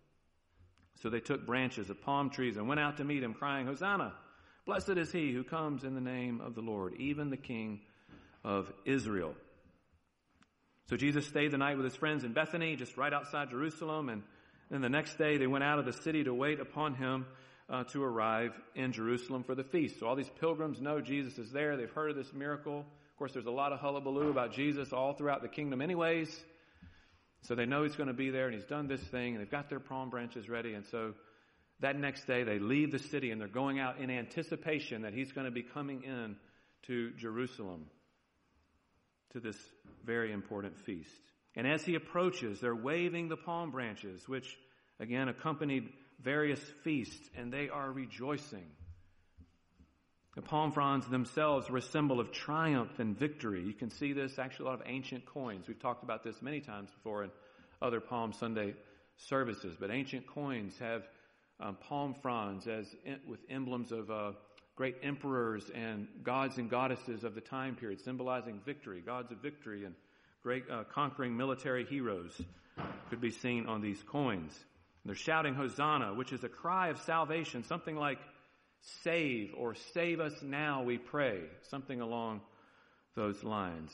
So 1.01 1.09
they 1.09 1.19
took 1.19 1.45
branches 1.45 1.89
of 1.89 2.01
palm 2.01 2.29
trees 2.29 2.57
and 2.57 2.67
went 2.67 2.79
out 2.79 2.97
to 2.97 3.03
meet 3.03 3.23
him, 3.23 3.33
crying, 3.33 3.67
Hosanna! 3.67 4.13
Blessed 4.65 4.97
is 4.97 5.11
he 5.11 5.31
who 5.31 5.43
comes 5.43 5.83
in 5.83 5.93
the 5.93 6.01
name 6.01 6.41
of 6.41 6.55
the 6.55 6.61
Lord, 6.61 6.95
even 6.97 7.29
the 7.29 7.37
King 7.37 7.81
of 8.43 8.71
Israel. 8.85 9.35
So 10.89 10.97
Jesus 10.97 11.27
stayed 11.27 11.51
the 11.51 11.57
night 11.57 11.77
with 11.77 11.85
his 11.85 11.95
friends 11.95 12.23
in 12.23 12.33
Bethany, 12.33 12.75
just 12.75 12.97
right 12.97 13.13
outside 13.13 13.49
Jerusalem, 13.49 14.09
and 14.09 14.23
then 14.69 14.81
the 14.81 14.89
next 14.89 15.17
day 15.17 15.37
they 15.37 15.47
went 15.47 15.63
out 15.63 15.79
of 15.79 15.85
the 15.85 15.93
city 15.93 16.23
to 16.23 16.33
wait 16.33 16.59
upon 16.59 16.95
him 16.95 17.25
uh, 17.69 17.83
to 17.85 18.03
arrive 18.03 18.59
in 18.75 18.91
Jerusalem 18.91 19.43
for 19.43 19.55
the 19.55 19.63
feast. 19.63 19.99
So 19.99 20.07
all 20.07 20.15
these 20.15 20.29
pilgrims 20.39 20.81
know 20.81 21.01
Jesus 21.01 21.37
is 21.37 21.51
there. 21.51 21.77
They've 21.77 21.89
heard 21.89 22.11
of 22.11 22.17
this 22.17 22.33
miracle. 22.33 22.79
Of 22.79 23.17
course, 23.17 23.33
there's 23.33 23.45
a 23.45 23.51
lot 23.51 23.71
of 23.71 23.79
hullabaloo 23.79 24.29
about 24.29 24.53
Jesus 24.53 24.93
all 24.93 25.13
throughout 25.13 25.41
the 25.41 25.47
kingdom, 25.47 25.81
anyways. 25.81 26.43
So 27.47 27.55
they 27.55 27.65
know 27.65 27.83
he's 27.83 27.95
going 27.95 28.07
to 28.07 28.13
be 28.13 28.31
there, 28.31 28.45
and 28.45 28.55
he's 28.55 28.65
done 28.65 28.87
this 28.87 29.01
thing, 29.01 29.35
and 29.35 29.41
they've 29.41 29.51
got 29.51 29.69
their 29.69 29.79
palm 29.79 30.09
branches 30.09 30.49
ready. 30.49 30.73
And 30.73 30.85
so 30.85 31.13
that 31.79 31.97
next 31.97 32.25
day, 32.25 32.43
they 32.43 32.59
leave 32.59 32.91
the 32.91 32.99
city, 32.99 33.31
and 33.31 33.39
they're 33.39 33.47
going 33.47 33.79
out 33.79 33.99
in 33.99 34.09
anticipation 34.09 35.03
that 35.03 35.13
he's 35.13 35.31
going 35.31 35.45
to 35.45 35.51
be 35.51 35.61
coming 35.61 36.03
in 36.03 36.35
to 36.87 37.11
Jerusalem 37.11 37.85
to 39.33 39.39
this 39.39 39.57
very 40.05 40.31
important 40.31 40.77
feast. 40.85 41.11
And 41.55 41.67
as 41.67 41.83
he 41.83 41.95
approaches, 41.95 42.59
they're 42.59 42.75
waving 42.75 43.29
the 43.29 43.37
palm 43.37 43.71
branches, 43.71 44.27
which 44.27 44.57
again 44.99 45.27
accompanied 45.27 45.89
various 46.21 46.59
feasts, 46.83 47.29
and 47.37 47.51
they 47.51 47.69
are 47.69 47.91
rejoicing. 47.91 48.67
The 50.35 50.41
palm 50.41 50.73
fronds 50.73 51.07
themselves 51.07 51.69
were 51.69 51.77
a 51.77 51.81
symbol 51.81 52.19
of 52.19 52.31
triumph 52.31 52.99
and 52.99 53.17
victory. 53.17 53.63
You 53.63 53.73
can 53.73 53.89
see 53.89 54.11
this 54.11 54.37
actually 54.37 54.65
a 54.65 54.69
lot 54.69 54.81
of 54.81 54.87
ancient 54.87 55.25
coins. 55.25 55.65
We've 55.67 55.79
talked 55.79 56.03
about 56.03 56.23
this 56.23 56.41
many 56.41 56.59
times 56.59 56.89
before 56.91 57.23
in 57.23 57.31
other 57.81 58.01
Palm 58.01 58.33
Sunday 58.33 58.73
services, 59.15 59.77
but 59.79 59.91
ancient 59.91 60.27
coins 60.27 60.77
have 60.79 61.03
um, 61.61 61.77
palm 61.87 62.15
fronds 62.21 62.67
as 62.67 62.93
with 63.25 63.39
emblems 63.49 63.93
of 63.93 64.11
uh, 64.11 64.31
great 64.75 64.97
emperors 65.01 65.71
and 65.73 66.07
gods 66.21 66.57
and 66.57 66.69
goddesses 66.69 67.23
of 67.23 67.33
the 67.33 67.39
time 67.39 67.75
period, 67.75 68.01
symbolizing 68.01 68.59
victory, 68.65 68.99
gods 68.99 69.31
of 69.31 69.37
victory, 69.37 69.85
and 69.85 69.95
great 70.43 70.65
uh, 70.69 70.83
conquering 70.93 71.37
military 71.37 71.85
heroes 71.85 72.41
could 73.09 73.21
be 73.21 73.31
seen 73.31 73.67
on 73.67 73.81
these 73.81 74.03
coins. 74.03 74.53
And 75.03 75.09
they're 75.09 75.15
shouting 75.15 75.53
Hosanna, 75.53 76.13
which 76.13 76.33
is 76.33 76.43
a 76.43 76.49
cry 76.49 76.89
of 76.89 76.99
salvation, 76.99 77.63
something 77.63 77.95
like 77.95 78.19
save 79.03 79.53
or 79.57 79.75
save 79.93 80.19
us 80.19 80.33
now, 80.41 80.83
we 80.83 80.97
pray, 80.97 81.41
something 81.69 82.01
along 82.01 82.41
those 83.15 83.43
lines. 83.43 83.91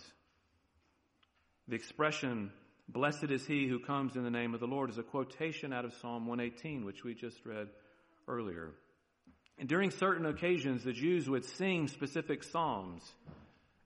The 1.67 1.75
expression, 1.75 2.51
blessed 2.89 3.29
is 3.29 3.45
he 3.45 3.67
who 3.67 3.79
comes 3.79 4.15
in 4.15 4.23
the 4.23 4.31
name 4.31 4.53
of 4.53 4.59
the 4.59 4.67
Lord, 4.67 4.89
is 4.89 4.97
a 4.97 5.03
quotation 5.03 5.71
out 5.71 5.85
of 5.85 5.93
Psalm 5.93 6.27
118, 6.27 6.85
which 6.85 7.03
we 7.03 7.13
just 7.13 7.45
read 7.45 7.69
earlier. 8.27 8.71
And 9.57 9.69
during 9.69 9.91
certain 9.91 10.25
occasions, 10.25 10.83
the 10.83 10.91
Jews 10.91 11.29
would 11.29 11.45
sing 11.45 11.87
specific 11.87 12.43
psalms, 12.43 13.03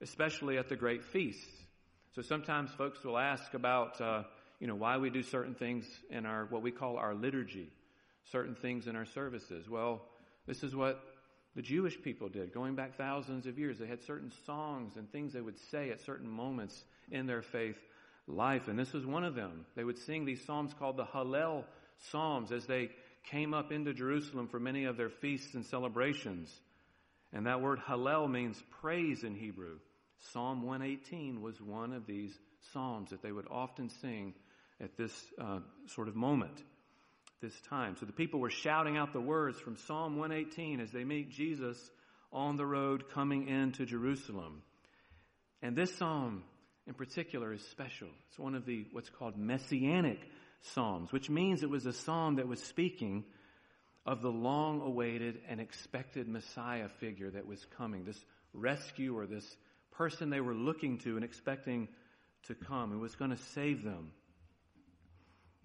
especially 0.00 0.58
at 0.58 0.68
the 0.68 0.76
great 0.76 1.04
feasts. 1.04 1.46
So 2.14 2.22
sometimes 2.22 2.70
folks 2.72 3.04
will 3.04 3.18
ask 3.18 3.52
about, 3.52 4.00
uh, 4.00 4.22
you 4.58 4.66
know, 4.66 4.74
why 4.74 4.96
we 4.96 5.10
do 5.10 5.22
certain 5.22 5.54
things 5.54 5.86
in 6.08 6.24
our, 6.24 6.46
what 6.46 6.62
we 6.62 6.70
call 6.70 6.96
our 6.96 7.14
liturgy, 7.14 7.70
certain 8.32 8.54
things 8.54 8.86
in 8.86 8.96
our 8.96 9.04
services. 9.04 9.68
Well, 9.68 10.02
this 10.46 10.62
is 10.62 10.74
what 10.74 11.02
the 11.54 11.62
Jewish 11.62 12.00
people 12.02 12.28
did 12.28 12.52
going 12.52 12.74
back 12.74 12.96
thousands 12.96 13.46
of 13.46 13.58
years. 13.58 13.78
They 13.78 13.86
had 13.86 14.02
certain 14.02 14.30
songs 14.44 14.96
and 14.96 15.10
things 15.10 15.32
they 15.32 15.40
would 15.40 15.58
say 15.70 15.90
at 15.90 16.00
certain 16.02 16.28
moments 16.28 16.84
in 17.10 17.26
their 17.26 17.42
faith 17.42 17.78
life. 18.26 18.68
And 18.68 18.78
this 18.78 18.92
was 18.92 19.06
one 19.06 19.24
of 19.24 19.34
them. 19.34 19.64
They 19.74 19.84
would 19.84 19.98
sing 19.98 20.24
these 20.24 20.44
psalms 20.44 20.74
called 20.78 20.96
the 20.96 21.04
Hallel 21.04 21.64
Psalms 22.10 22.52
as 22.52 22.66
they 22.66 22.90
came 23.30 23.54
up 23.54 23.72
into 23.72 23.94
Jerusalem 23.94 24.48
for 24.48 24.60
many 24.60 24.84
of 24.84 24.96
their 24.96 25.08
feasts 25.08 25.54
and 25.54 25.64
celebrations. 25.64 26.54
And 27.32 27.46
that 27.46 27.60
word 27.60 27.80
Hallel 27.80 28.30
means 28.30 28.62
praise 28.80 29.24
in 29.24 29.34
Hebrew. 29.34 29.78
Psalm 30.32 30.62
118 30.62 31.40
was 31.40 31.60
one 31.60 31.92
of 31.92 32.06
these 32.06 32.36
psalms 32.72 33.10
that 33.10 33.22
they 33.22 33.32
would 33.32 33.46
often 33.50 33.88
sing 33.88 34.34
at 34.80 34.96
this 34.96 35.12
uh, 35.40 35.60
sort 35.86 36.08
of 36.08 36.16
moment 36.16 36.62
this 37.40 37.58
time. 37.68 37.96
So 37.98 38.06
the 38.06 38.12
people 38.12 38.40
were 38.40 38.50
shouting 38.50 38.96
out 38.96 39.12
the 39.12 39.20
words 39.20 39.58
from 39.58 39.76
Psalm 39.76 40.16
118 40.16 40.80
as 40.80 40.90
they 40.90 41.04
meet 41.04 41.30
Jesus 41.30 41.78
on 42.32 42.56
the 42.56 42.66
road 42.66 43.10
coming 43.12 43.48
into 43.48 43.86
Jerusalem. 43.86 44.62
And 45.62 45.76
this 45.76 45.94
psalm 45.96 46.42
in 46.86 46.94
particular 46.94 47.52
is 47.52 47.62
special. 47.68 48.08
It's 48.28 48.38
one 48.38 48.54
of 48.54 48.64
the 48.64 48.86
what's 48.92 49.10
called 49.10 49.36
messianic 49.36 50.20
psalms, 50.74 51.12
which 51.12 51.28
means 51.28 51.62
it 51.62 51.70
was 51.70 51.86
a 51.86 51.92
psalm 51.92 52.36
that 52.36 52.48
was 52.48 52.62
speaking 52.62 53.24
of 54.04 54.22
the 54.22 54.30
long 54.30 54.80
awaited 54.80 55.40
and 55.48 55.60
expected 55.60 56.28
Messiah 56.28 56.88
figure 57.00 57.30
that 57.30 57.46
was 57.46 57.64
coming, 57.76 58.04
this 58.04 58.24
rescuer, 58.54 59.26
this 59.26 59.56
person 59.92 60.30
they 60.30 60.40
were 60.40 60.54
looking 60.54 60.98
to 60.98 61.16
and 61.16 61.24
expecting 61.24 61.88
to 62.46 62.54
come, 62.54 62.92
who 62.92 63.00
was 63.00 63.16
going 63.16 63.32
to 63.32 63.42
save 63.54 63.82
them. 63.82 64.12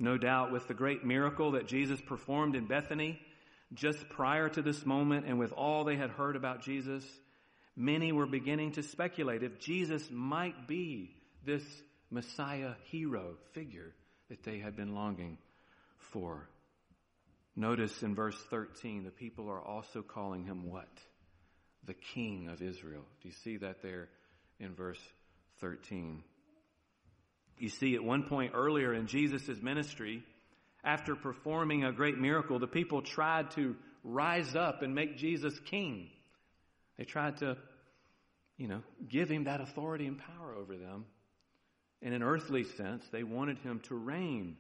No 0.01 0.17
doubt 0.17 0.51
with 0.51 0.67
the 0.67 0.74
great 0.74 1.05
miracle 1.05 1.51
that 1.51 1.67
Jesus 1.67 2.01
performed 2.01 2.55
in 2.55 2.65
Bethany 2.65 3.22
just 3.72 4.10
prior 4.10 4.50
to 4.50 4.63
this 4.63 4.84
moment 4.84 5.27
and 5.27 5.38
with 5.38 5.51
all 5.51 5.84
they 5.84 5.96
had 5.96 6.10
heard 6.10 6.36
about 6.36 6.63
Jesus, 6.63 7.05
many 7.75 8.12
were 8.12 8.25
beginning 8.25 8.72
to 8.72 8.81
speculate 8.81 9.43
if 9.43 9.60
Jesus 9.60 10.10
might 10.10 10.67
be 10.67 11.15
this 11.46 11.63
Messiah 12.10 12.74
hero 12.86 13.36
figure 13.53 13.93
that 14.29 14.41
they 14.41 14.58
had 14.58 14.75
been 14.75 14.96
longing 14.96 15.38
for. 16.00 16.50
Notice 17.55 18.01
in 18.01 18.15
verse 18.15 18.41
13, 18.50 19.03
the 19.03 19.12
people 19.12 19.50
are 19.51 19.62
also 19.62 20.01
calling 20.01 20.46
him 20.46 20.67
what? 20.67 20.89
The 21.86 21.93
King 21.93 22.50
of 22.50 22.63
Israel. 22.63 23.03
Do 23.22 23.29
you 23.29 23.36
see 23.43 23.58
that 23.58 23.84
there 23.84 24.10
in 24.60 24.74
verse 24.74 25.01
13? 25.60 26.24
You 27.62 27.70
see, 27.70 27.94
at 27.94 28.03
one 28.03 28.24
point 28.24 28.53
earlier 28.56 28.91
in 28.91 29.06
Jesus' 29.06 29.62
ministry, 29.62 30.24
after 30.84 31.15
performing 31.15 31.84
a 31.84 31.91
great 31.91 32.18
miracle, 32.18 32.58
the 32.58 32.65
people 32.65 33.03
tried 33.03 33.51
to 33.51 33.75
rise 34.03 34.56
up 34.56 34.82
and 34.82 34.96
make 34.96 35.15
Jesus 35.15 35.53
king. 35.65 36.10
They 36.98 37.03
tried 37.03 37.38
to, 37.38 37.58
you 38.58 38.68
know, 38.68 38.82
give 39.08 39.30
him 39.30 39.44
that 39.44 39.62
authority 39.62 40.08
and 40.08 40.18
power 40.18 40.56
over 40.56 40.75
them. 40.75 41.06
In 42.01 42.13
an 42.13 42.24
earthly 42.24 42.63
sense, 42.63 43.08
they 43.12 43.22
wanted 43.22 43.60
him 43.60 43.80
to 43.89 43.96
reign. 43.96 44.58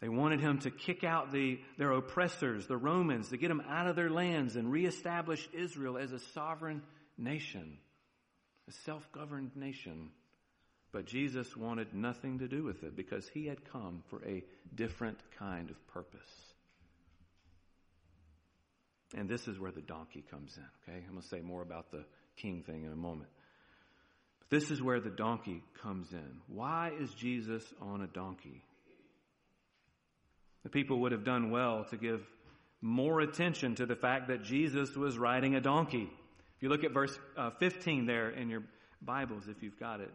They 0.00 0.08
wanted 0.08 0.40
him 0.40 0.60
to 0.60 0.70
kick 0.70 1.04
out 1.04 1.32
the, 1.32 1.60
their 1.76 1.92
oppressors, 1.92 2.66
the 2.66 2.78
Romans, 2.78 3.28
to 3.28 3.36
get 3.36 3.48
them 3.48 3.62
out 3.68 3.86
of 3.86 3.94
their 3.94 4.08
lands 4.08 4.56
and 4.56 4.72
reestablish 4.72 5.46
Israel 5.52 5.98
as 5.98 6.12
a 6.12 6.18
sovereign 6.32 6.80
nation, 7.18 7.76
a 8.70 8.72
self-governed 8.86 9.54
nation. 9.54 10.12
But 10.92 11.06
Jesus 11.06 11.56
wanted 11.56 11.94
nothing 11.94 12.40
to 12.40 12.48
do 12.48 12.64
with 12.64 12.82
it 12.82 12.96
because 12.96 13.28
he 13.28 13.46
had 13.46 13.70
come 13.70 14.02
for 14.08 14.24
a 14.24 14.42
different 14.74 15.18
kind 15.38 15.70
of 15.70 15.86
purpose. 15.88 16.20
And 19.16 19.28
this 19.28 19.46
is 19.48 19.58
where 19.58 19.72
the 19.72 19.80
donkey 19.80 20.24
comes 20.30 20.56
in, 20.56 20.64
okay? 20.82 21.04
I'm 21.04 21.12
going 21.12 21.22
to 21.22 21.28
say 21.28 21.40
more 21.40 21.62
about 21.62 21.90
the 21.90 22.04
king 22.36 22.62
thing 22.62 22.84
in 22.84 22.92
a 22.92 22.96
moment. 22.96 23.30
But 24.40 24.50
this 24.50 24.70
is 24.70 24.82
where 24.82 25.00
the 25.00 25.10
donkey 25.10 25.62
comes 25.82 26.12
in. 26.12 26.40
Why 26.46 26.92
is 26.98 27.12
Jesus 27.14 27.62
on 27.80 28.02
a 28.02 28.06
donkey? 28.06 28.62
The 30.62 30.70
people 30.70 31.00
would 31.00 31.12
have 31.12 31.24
done 31.24 31.50
well 31.50 31.86
to 31.90 31.96
give 31.96 32.20
more 32.80 33.20
attention 33.20 33.74
to 33.76 33.86
the 33.86 33.96
fact 33.96 34.28
that 34.28 34.44
Jesus 34.44 34.94
was 34.96 35.18
riding 35.18 35.54
a 35.54 35.60
donkey. 35.60 36.08
If 36.56 36.62
you 36.62 36.68
look 36.68 36.84
at 36.84 36.92
verse 36.92 37.16
uh, 37.36 37.50
15 37.58 38.06
there 38.06 38.30
in 38.30 38.48
your 38.48 38.62
Bibles, 39.02 39.48
if 39.48 39.62
you've 39.62 39.78
got 39.78 40.00
it, 40.00 40.10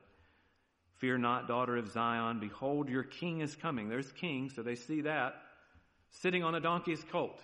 Fear 1.00 1.18
not, 1.18 1.48
daughter 1.48 1.78
of 1.78 1.92
Zion. 1.92 2.40
Behold, 2.40 2.90
your 2.90 3.04
king 3.04 3.42
is 3.42 3.56
coming. 3.56 3.90
There's 3.90 4.12
king, 4.14 4.50
so 4.50 4.64
they 4.64 4.76
see 4.76 5.02
that. 5.02 5.36
Sitting 6.22 6.44
on 6.44 6.56
a 6.56 6.62
donkey's 6.62 7.04
colt. 7.12 7.40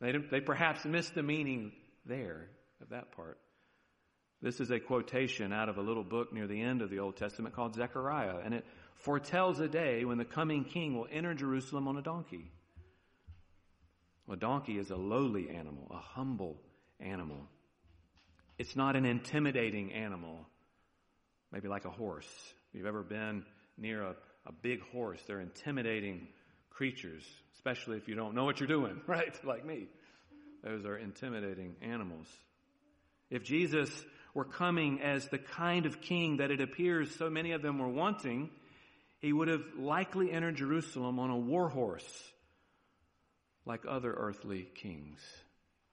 They, 0.00 0.12
they 0.12 0.40
perhaps 0.40 0.84
missed 0.84 1.14
the 1.14 1.22
meaning 1.22 1.72
there 2.06 2.48
of 2.80 2.90
that 2.90 3.12
part. 3.12 3.38
This 4.40 4.60
is 4.60 4.70
a 4.70 4.78
quotation 4.78 5.52
out 5.52 5.68
of 5.68 5.78
a 5.78 5.82
little 5.82 6.04
book 6.04 6.32
near 6.32 6.46
the 6.46 6.60
end 6.60 6.80
of 6.80 6.90
the 6.90 7.00
Old 7.00 7.16
Testament 7.16 7.56
called 7.56 7.74
Zechariah, 7.74 8.36
and 8.44 8.54
it 8.54 8.64
foretells 8.94 9.58
a 9.58 9.68
day 9.68 10.04
when 10.04 10.18
the 10.18 10.24
coming 10.24 10.64
king 10.64 10.96
will 10.96 11.08
enter 11.10 11.34
Jerusalem 11.34 11.88
on 11.88 11.96
a 11.96 12.02
donkey. 12.02 12.50
A 14.30 14.36
donkey 14.36 14.78
is 14.78 14.90
a 14.90 14.96
lowly 14.96 15.48
animal, 15.50 15.88
a 15.90 15.98
humble 15.98 16.60
animal. 17.00 17.48
It's 18.58 18.76
not 18.76 18.94
an 18.94 19.04
intimidating 19.04 19.92
animal, 19.92 20.46
maybe 21.50 21.66
like 21.66 21.84
a 21.84 21.90
horse. 21.90 22.28
If 22.68 22.78
you've 22.78 22.86
ever 22.86 23.02
been 23.02 23.44
near 23.76 24.02
a, 24.02 24.14
a 24.46 24.52
big 24.52 24.80
horse, 24.92 25.20
they're 25.26 25.40
intimidating 25.40 26.28
creatures, 26.70 27.24
especially 27.54 27.96
if 27.96 28.08
you 28.08 28.14
don't 28.14 28.34
know 28.34 28.44
what 28.44 28.60
you're 28.60 28.68
doing, 28.68 29.00
right? 29.06 29.34
Like 29.44 29.64
me. 29.64 29.86
Those 30.62 30.84
are 30.84 30.96
intimidating 30.96 31.76
animals. 31.82 32.26
If 33.30 33.44
Jesus 33.44 33.90
were 34.34 34.44
coming 34.44 35.00
as 35.02 35.26
the 35.28 35.38
kind 35.38 35.86
of 35.86 36.00
king 36.00 36.38
that 36.38 36.50
it 36.50 36.60
appears 36.60 37.14
so 37.14 37.30
many 37.30 37.52
of 37.52 37.62
them 37.62 37.78
were 37.78 37.88
wanting, 37.88 38.50
he 39.20 39.32
would 39.32 39.48
have 39.48 39.62
likely 39.76 40.30
entered 40.30 40.56
Jerusalem 40.56 41.18
on 41.18 41.30
a 41.30 41.36
war 41.36 41.68
horse 41.68 42.06
like 43.68 43.84
other 43.86 44.12
earthly 44.12 44.66
kings, 44.74 45.20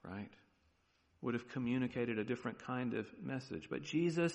right? 0.03 0.29
Would 1.21 1.33
have 1.33 1.49
communicated 1.49 2.17
a 2.17 2.23
different 2.23 2.59
kind 2.65 2.93
of 2.93 3.05
message. 3.21 3.67
But 3.69 3.83
Jesus 3.83 4.33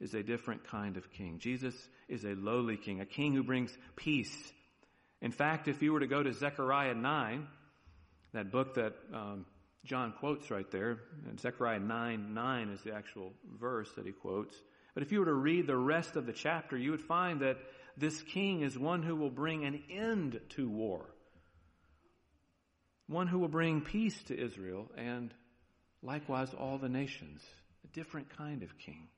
is 0.00 0.14
a 0.14 0.22
different 0.22 0.64
kind 0.64 0.96
of 0.96 1.10
king. 1.12 1.38
Jesus 1.38 1.74
is 2.08 2.24
a 2.24 2.34
lowly 2.34 2.76
king, 2.76 3.00
a 3.00 3.06
king 3.06 3.34
who 3.34 3.42
brings 3.42 3.76
peace. 3.96 4.52
In 5.22 5.32
fact, 5.32 5.68
if 5.68 5.82
you 5.82 5.92
were 5.92 6.00
to 6.00 6.06
go 6.06 6.22
to 6.22 6.32
Zechariah 6.32 6.94
9, 6.94 7.46
that 8.34 8.52
book 8.52 8.74
that 8.74 8.94
um, 9.14 9.46
John 9.84 10.12
quotes 10.18 10.50
right 10.50 10.70
there, 10.70 10.98
and 11.28 11.40
Zechariah 11.40 11.80
9 11.80 12.34
9 12.34 12.68
is 12.70 12.82
the 12.82 12.92
actual 12.92 13.32
verse 13.58 13.90
that 13.96 14.04
he 14.04 14.12
quotes. 14.12 14.54
But 14.94 15.02
if 15.02 15.12
you 15.12 15.20
were 15.20 15.26
to 15.26 15.34
read 15.34 15.66
the 15.66 15.76
rest 15.76 16.16
of 16.16 16.26
the 16.26 16.32
chapter, 16.32 16.76
you 16.76 16.90
would 16.90 17.02
find 17.02 17.40
that 17.40 17.58
this 17.96 18.22
king 18.22 18.62
is 18.62 18.78
one 18.78 19.02
who 19.02 19.16
will 19.16 19.30
bring 19.30 19.64
an 19.64 19.82
end 19.90 20.40
to 20.50 20.68
war, 20.68 21.06
one 23.06 23.26
who 23.26 23.38
will 23.38 23.48
bring 23.48 23.80
peace 23.80 24.22
to 24.24 24.38
Israel 24.38 24.90
and 24.96 25.32
likewise 26.02 26.52
all 26.52 26.78
the 26.78 26.88
nations. 26.88 27.42
A 27.84 27.88
different 27.88 28.36
kind 28.36 28.62
of 28.62 28.76
king. 28.78 29.08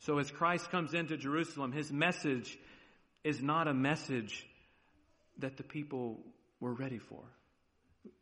So 0.00 0.18
as 0.18 0.30
Christ 0.30 0.70
comes 0.70 0.94
into 0.94 1.16
Jerusalem, 1.16 1.72
his 1.72 1.92
message 1.92 2.58
is 3.22 3.42
not 3.42 3.68
a 3.68 3.74
message 3.74 4.46
that 5.38 5.56
the 5.56 5.62
people 5.62 6.20
were 6.58 6.72
ready 6.72 6.98
for. 6.98 7.22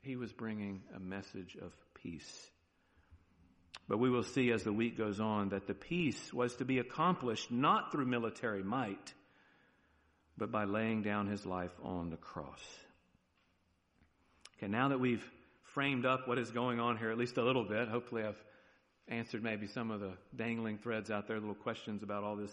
He 0.02 0.16
was 0.16 0.32
bringing 0.32 0.82
a 0.94 0.98
message 0.98 1.56
of 1.60 1.72
peace. 1.94 2.50
But 3.88 3.98
we 3.98 4.10
will 4.10 4.24
see 4.24 4.50
as 4.50 4.64
the 4.64 4.72
week 4.72 4.98
goes 4.98 5.20
on 5.20 5.50
that 5.50 5.66
the 5.66 5.74
peace 5.74 6.32
was 6.32 6.54
to 6.56 6.64
be 6.64 6.78
accomplished 6.78 7.50
not 7.50 7.92
through 7.92 8.06
military 8.06 8.62
might, 8.62 9.14
but 10.36 10.50
by 10.50 10.64
laying 10.64 11.02
down 11.02 11.28
his 11.28 11.46
life 11.46 11.72
on 11.82 12.10
the 12.10 12.16
cross. 12.16 12.62
Okay, 14.56 14.68
now 14.70 14.88
that 14.88 14.98
we've 14.98 15.24
framed 15.62 16.04
up 16.04 16.26
what 16.26 16.38
is 16.38 16.50
going 16.50 16.80
on 16.80 16.96
here, 16.96 17.10
at 17.10 17.18
least 17.18 17.38
a 17.38 17.44
little 17.44 17.64
bit, 17.64 17.88
hopefully 17.88 18.24
I've 18.24 18.42
answered 19.08 19.42
maybe 19.42 19.66
some 19.66 19.90
of 19.90 20.00
the 20.00 20.12
dangling 20.36 20.78
threads 20.78 21.10
out 21.10 21.26
there, 21.26 21.38
little 21.38 21.54
questions 21.54 22.02
about 22.02 22.24
all 22.24 22.36
this 22.36 22.52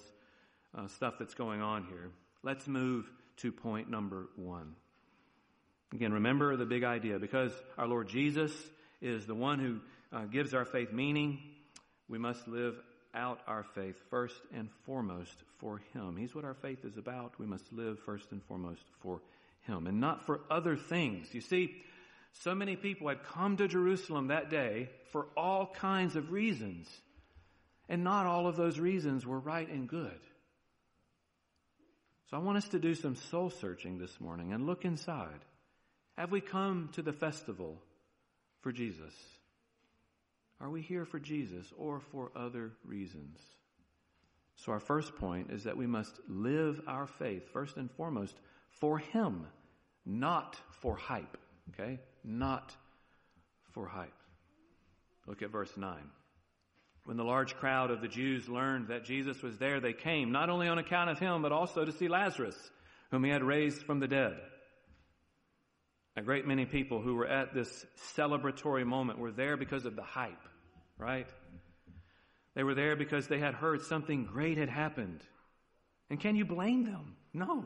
uh, 0.77 0.87
stuff 0.87 1.15
that's 1.19 1.33
going 1.33 1.61
on 1.61 1.85
here. 1.85 2.09
Let's 2.43 2.67
move 2.67 3.09
to 3.37 3.51
point 3.51 3.89
number 3.89 4.27
one. 4.35 4.75
Again, 5.93 6.13
remember 6.13 6.55
the 6.55 6.65
big 6.65 6.83
idea. 6.83 7.19
Because 7.19 7.51
our 7.77 7.87
Lord 7.87 8.07
Jesus 8.07 8.51
is 9.01 9.25
the 9.25 9.35
one 9.35 9.59
who 9.59 9.79
uh, 10.15 10.25
gives 10.25 10.53
our 10.53 10.65
faith 10.65 10.91
meaning, 10.91 11.39
we 12.07 12.17
must 12.17 12.47
live 12.47 12.75
out 13.13 13.39
our 13.47 13.63
faith 13.63 13.95
first 14.09 14.35
and 14.53 14.69
foremost 14.85 15.43
for 15.59 15.81
Him. 15.93 16.17
He's 16.17 16.35
what 16.35 16.43
our 16.43 16.53
faith 16.53 16.83
is 16.83 16.97
about. 16.97 17.33
We 17.39 17.45
must 17.45 17.71
live 17.71 17.99
first 17.99 18.31
and 18.31 18.43
foremost 18.43 18.83
for 19.01 19.21
Him 19.61 19.87
and 19.87 19.99
not 19.99 20.25
for 20.25 20.41
other 20.49 20.75
things. 20.75 21.33
You 21.33 21.41
see, 21.41 21.75
so 22.43 22.53
many 22.53 22.75
people 22.75 23.07
had 23.07 23.23
come 23.23 23.57
to 23.57 23.67
Jerusalem 23.67 24.27
that 24.27 24.49
day 24.49 24.89
for 25.11 25.27
all 25.37 25.67
kinds 25.67 26.15
of 26.15 26.31
reasons. 26.31 26.89
And 27.87 28.03
not 28.03 28.25
all 28.25 28.47
of 28.47 28.55
those 28.55 28.79
reasons 28.79 29.25
were 29.25 29.39
right 29.39 29.69
and 29.69 29.87
good. 29.87 30.19
So 32.29 32.37
I 32.37 32.39
want 32.39 32.57
us 32.57 32.67
to 32.69 32.79
do 32.79 32.95
some 32.95 33.15
soul 33.15 33.51
searching 33.51 33.99
this 33.99 34.19
morning 34.19 34.51
and 34.51 34.65
look 34.65 34.83
inside. 34.83 35.45
Have 36.17 36.31
we 36.31 36.41
come 36.41 36.89
to 36.93 37.01
the 37.01 37.13
festival 37.13 37.77
for 38.61 38.71
Jesus? 38.71 39.13
Are 40.59 40.69
we 40.69 40.81
here 40.81 41.05
for 41.05 41.19
Jesus 41.19 41.71
or 41.77 41.99
for 42.11 42.31
other 42.35 42.71
reasons? 42.83 43.37
So 44.55 44.71
our 44.71 44.79
first 44.79 45.15
point 45.17 45.51
is 45.51 45.65
that 45.65 45.77
we 45.77 45.85
must 45.85 46.19
live 46.27 46.81
our 46.87 47.07
faith 47.07 47.49
first 47.53 47.77
and 47.77 47.91
foremost 47.91 48.35
for 48.69 48.97
Him, 48.97 49.45
not 50.05 50.57
for 50.81 50.95
hype. 50.95 51.37
Okay? 51.73 51.99
Not 52.25 52.75
for 53.73 53.87
hype. 53.87 54.11
Look 55.27 55.41
at 55.41 55.51
verse 55.51 55.75
9. 55.77 55.97
When 57.05 57.17
the 57.17 57.23
large 57.23 57.55
crowd 57.55 57.91
of 57.91 58.01
the 58.01 58.07
Jews 58.07 58.49
learned 58.49 58.87
that 58.87 59.05
Jesus 59.05 59.41
was 59.43 59.57
there, 59.59 59.79
they 59.79 59.93
came, 59.93 60.31
not 60.31 60.49
only 60.49 60.67
on 60.67 60.79
account 60.79 61.11
of 61.11 61.19
him, 61.19 61.43
but 61.43 61.51
also 61.51 61.85
to 61.85 61.91
see 61.91 62.07
Lazarus, 62.07 62.57
whom 63.11 63.23
he 63.23 63.29
had 63.29 63.43
raised 63.43 63.83
from 63.83 63.99
the 63.99 64.07
dead. 64.07 64.37
A 66.17 66.23
great 66.23 66.47
many 66.47 66.65
people 66.65 67.01
who 67.01 67.15
were 67.15 67.27
at 67.27 67.53
this 67.53 67.85
celebratory 68.17 68.85
moment 68.85 69.19
were 69.19 69.31
there 69.31 69.55
because 69.55 69.85
of 69.85 69.95
the 69.95 70.01
hype, 70.01 70.47
right? 70.97 71.27
They 72.55 72.63
were 72.63 72.73
there 72.73 72.95
because 72.95 73.27
they 73.27 73.39
had 73.39 73.53
heard 73.53 73.81
something 73.83 74.25
great 74.25 74.57
had 74.57 74.69
happened. 74.69 75.21
And 76.09 76.19
can 76.19 76.35
you 76.35 76.45
blame 76.45 76.85
them? 76.85 77.17
No. 77.33 77.65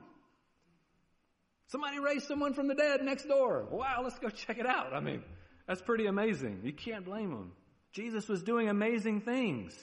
Somebody 1.69 1.99
raised 1.99 2.27
someone 2.27 2.53
from 2.53 2.67
the 2.67 2.73
dead 2.73 3.03
next 3.03 3.25
door. 3.25 3.67
Wow, 3.69 4.01
let's 4.03 4.17
go 4.17 4.29
check 4.29 4.57
it 4.57 4.65
out. 4.65 4.93
I 4.93 4.99
mean, 5.01 5.23
that's 5.67 5.81
pretty 5.81 6.07
amazing. 6.07 6.61
You 6.63 6.73
can't 6.73 7.05
blame 7.05 7.29
them. 7.29 7.51
Jesus 7.91 8.27
was 8.27 8.41
doing 8.41 8.69
amazing 8.69 9.21
things, 9.21 9.73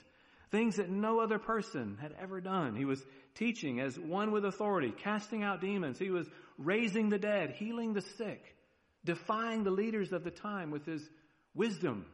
things 0.50 0.76
that 0.76 0.90
no 0.90 1.20
other 1.20 1.38
person 1.38 1.96
had 2.00 2.12
ever 2.20 2.40
done. 2.40 2.74
He 2.74 2.84
was 2.84 3.04
teaching 3.36 3.80
as 3.80 3.96
one 3.98 4.32
with 4.32 4.44
authority, 4.44 4.92
casting 5.04 5.44
out 5.44 5.60
demons. 5.60 5.96
He 5.96 6.10
was 6.10 6.28
raising 6.58 7.08
the 7.08 7.18
dead, 7.18 7.50
healing 7.50 7.92
the 7.92 8.02
sick, 8.02 8.42
defying 9.04 9.62
the 9.62 9.70
leaders 9.70 10.12
of 10.12 10.24
the 10.24 10.30
time 10.32 10.72
with 10.72 10.84
his 10.86 11.08
wisdom. 11.54 12.04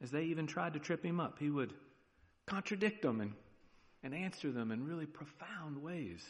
As 0.00 0.12
they 0.12 0.24
even 0.24 0.46
tried 0.46 0.74
to 0.74 0.78
trip 0.78 1.04
him 1.04 1.18
up, 1.18 1.38
he 1.40 1.50
would 1.50 1.72
contradict 2.46 3.02
them 3.02 3.20
and, 3.20 3.32
and 4.04 4.14
answer 4.14 4.52
them 4.52 4.70
in 4.70 4.86
really 4.86 5.06
profound 5.06 5.82
ways. 5.82 6.24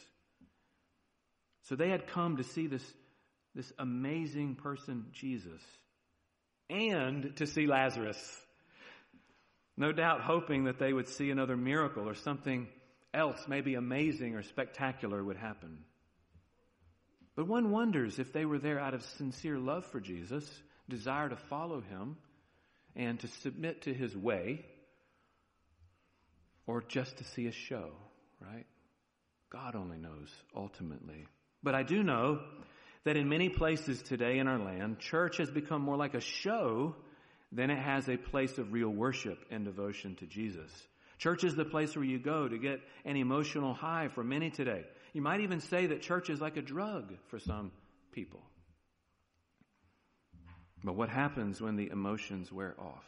So 1.68 1.74
they 1.74 1.90
had 1.90 2.07
come 2.07 2.37
to 2.37 2.44
see 2.44 2.68
this, 2.68 2.85
this 3.55 3.72
amazing 3.79 4.55
person, 4.55 5.07
Jesus, 5.12 5.62
and 6.70 7.35
to 7.37 7.46
see 7.46 7.66
Lazarus. 7.66 8.18
No 9.76 9.92
doubt 9.92 10.20
hoping 10.20 10.64
that 10.64 10.79
they 10.79 10.92
would 10.92 11.09
see 11.09 11.31
another 11.31 11.57
miracle 11.57 12.09
or 12.09 12.14
something 12.14 12.68
else, 13.12 13.38
maybe 13.48 13.74
amazing 13.74 14.35
or 14.37 14.42
spectacular, 14.42 15.22
would 15.22 15.37
happen. 15.37 15.79
But 17.35 17.48
one 17.48 17.70
wonders 17.70 18.18
if 18.18 18.33
they 18.33 18.44
were 18.44 18.59
there 18.59 18.79
out 18.79 18.94
of 18.94 19.02
sincere 19.02 19.59
love 19.59 19.85
for 19.87 20.00
Jesus, 20.00 20.48
desire 20.88 21.29
to 21.29 21.37
follow 21.37 21.81
him, 21.81 22.16
and 22.94 23.18
to 23.20 23.29
submit 23.29 23.83
to 23.83 23.92
his 23.92 24.16
way, 24.16 24.64
or 26.66 26.81
just 26.81 27.18
to 27.18 27.24
see 27.24 27.46
a 27.46 27.52
show, 27.52 27.90
right? 28.40 28.66
God 29.50 29.74
only 29.74 29.98
knows 29.98 30.31
ultimately. 30.55 31.26
But 31.62 31.75
I 31.75 31.83
do 31.83 32.03
know 32.03 32.40
that 33.05 33.16
in 33.16 33.29
many 33.29 33.49
places 33.49 34.03
today 34.03 34.38
in 34.38 34.49
our 34.49 34.59
land, 34.59 34.99
church 34.99 35.37
has 35.38 35.51
become 35.51 35.83
more 35.83 35.97
like 35.97 36.14
a 36.14 36.21
show 36.21 36.95
than 37.53 37.71
it 37.71 37.79
has 37.79 38.09
a 38.09 38.16
place 38.16 38.59
of 38.59 38.73
real 38.73 38.88
worship 38.90 39.38
and 39.51 39.64
devotion 39.64 40.16
to 40.16 40.27
Jesus. 40.27 40.71
Church 41.19 41.45
is 41.45 41.55
the 41.55 41.64
place 41.64 41.97
where 41.97 42.05
you 42.05 42.19
go 42.19 42.47
to 42.47 42.59
get 42.59 42.81
an 43.05 43.16
emotional 43.16 43.73
high 43.73 44.09
for 44.09 44.23
many 44.23 44.51
today. 44.51 44.85
You 45.12 45.23
might 45.23 45.40
even 45.40 45.61
say 45.61 45.87
that 45.87 46.03
church 46.03 46.29
is 46.29 46.40
like 46.40 46.57
a 46.57 46.62
drug 46.62 47.14
for 47.29 47.38
some 47.38 47.73
people. 48.12 48.42
But 50.85 50.95
what 50.95 51.09
happens 51.09 51.61
when 51.61 51.77
the 51.77 51.88
emotions 51.90 52.53
wear 52.53 52.75
off? 52.79 53.05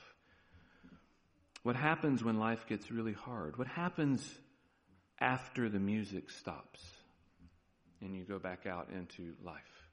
What 1.65 1.77
happens 1.77 2.25
when 2.25 2.39
life 2.39 2.67
gets 2.67 2.91
really 2.91 3.13
hard? 3.13 3.59
What 3.59 3.67
happens 3.67 4.27
after 5.21 5.69
the 5.69 5.79
music 5.79 6.31
stops? 6.31 6.83
And 8.01 8.15
you 8.15 8.25
go 8.25 8.39
back 8.39 8.67
out 8.67 8.89
into 8.91 9.35
life 9.45 9.89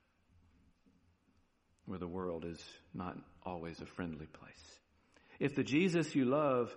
where 1.85 1.99
the 1.99 2.07
world 2.07 2.45
is 2.45 2.63
not 2.93 3.17
always 3.45 3.79
a 3.79 3.85
friendly 3.85 4.25
place. 4.25 4.79
If 5.39 5.55
the 5.55 5.63
Jesus 5.63 6.15
you 6.15 6.25
love 6.25 6.75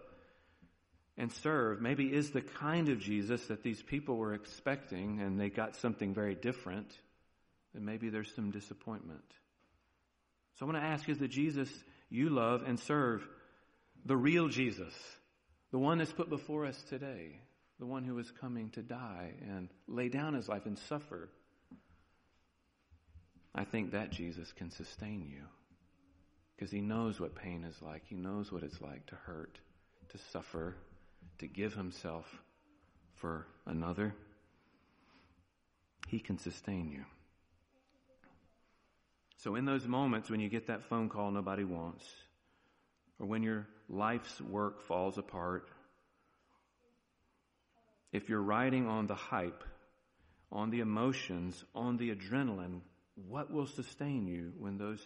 and 1.16 1.32
serve 1.32 1.80
maybe 1.80 2.04
is 2.04 2.30
the 2.30 2.42
kind 2.42 2.88
of 2.88 3.00
Jesus 3.00 3.46
that 3.46 3.62
these 3.62 3.82
people 3.82 4.16
were 4.16 4.34
expecting 4.34 5.20
and 5.20 5.40
they 5.40 5.48
got 5.48 5.76
something 5.76 6.14
very 6.14 6.34
different, 6.34 6.92
then 7.74 7.84
maybe 7.84 8.08
there's 8.10 8.34
some 8.34 8.50
disappointment. 8.50 9.24
So 10.58 10.66
I 10.66 10.70
want 10.70 10.82
to 10.82 10.88
ask 10.88 11.08
is 11.08 11.18
the 11.18 11.28
Jesus 11.28 11.70
you 12.10 12.30
love 12.30 12.62
and 12.66 12.78
serve 12.80 13.26
the 14.04 14.16
real 14.16 14.48
Jesus, 14.48 14.94
the 15.70 15.78
one 15.78 15.98
that's 15.98 16.12
put 16.12 16.28
before 16.28 16.66
us 16.66 16.80
today, 16.88 17.40
the 17.78 17.86
one 17.86 18.04
who 18.04 18.18
is 18.18 18.30
coming 18.30 18.70
to 18.70 18.82
die 18.82 19.34
and 19.42 19.68
lay 19.86 20.08
down 20.08 20.34
his 20.34 20.48
life 20.48 20.66
and 20.66 20.78
suffer? 20.78 21.28
I 23.54 23.64
think 23.64 23.92
that 23.92 24.10
Jesus 24.10 24.52
can 24.52 24.70
sustain 24.70 25.26
you 25.28 25.42
because 26.56 26.70
he 26.70 26.80
knows 26.80 27.20
what 27.20 27.34
pain 27.34 27.64
is 27.64 27.80
like. 27.82 28.02
He 28.06 28.16
knows 28.16 28.50
what 28.52 28.62
it's 28.62 28.80
like 28.80 29.06
to 29.06 29.14
hurt, 29.14 29.58
to 30.10 30.18
suffer, 30.32 30.76
to 31.38 31.46
give 31.46 31.74
himself 31.74 32.42
for 33.14 33.46
another. 33.66 34.14
He 36.08 36.18
can 36.18 36.38
sustain 36.38 36.90
you. 36.90 37.04
So, 39.36 39.54
in 39.54 39.64
those 39.64 39.86
moments 39.86 40.30
when 40.30 40.40
you 40.40 40.48
get 40.48 40.66
that 40.66 40.84
phone 40.84 41.08
call 41.08 41.30
nobody 41.30 41.64
wants, 41.64 42.04
or 43.20 43.26
when 43.26 43.42
your 43.42 43.68
life's 43.88 44.40
work 44.40 44.82
falls 44.82 45.16
apart, 45.16 45.68
if 48.12 48.28
you're 48.28 48.42
riding 48.42 48.86
on 48.86 49.06
the 49.06 49.14
hype, 49.14 49.64
on 50.50 50.70
the 50.70 50.80
emotions, 50.80 51.64
on 51.74 51.96
the 51.96 52.14
adrenaline, 52.14 52.80
what 53.28 53.52
will 53.52 53.66
sustain 53.66 54.26
you 54.26 54.52
when 54.58 54.78
those 54.78 55.02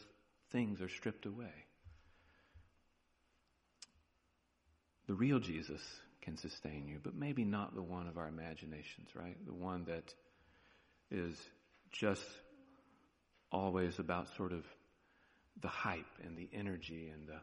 things 0.50 0.80
are 0.80 0.88
stripped 0.88 1.26
away? 1.26 1.52
The 5.06 5.14
real 5.14 5.40
Jesus 5.40 5.82
can 6.20 6.36
sustain 6.36 6.86
you, 6.86 7.00
but 7.02 7.14
maybe 7.14 7.44
not 7.44 7.74
the 7.74 7.82
one 7.82 8.06
of 8.06 8.16
our 8.16 8.28
imaginations, 8.28 9.08
right? 9.14 9.36
The 9.44 9.52
one 9.52 9.84
that 9.86 10.14
is 11.10 11.36
just 11.90 12.24
always 13.50 13.98
about 13.98 14.28
sort 14.36 14.52
of 14.52 14.64
the 15.60 15.68
hype 15.68 16.06
and 16.24 16.36
the 16.36 16.48
energy 16.52 17.10
and 17.12 17.26
the 17.28 17.40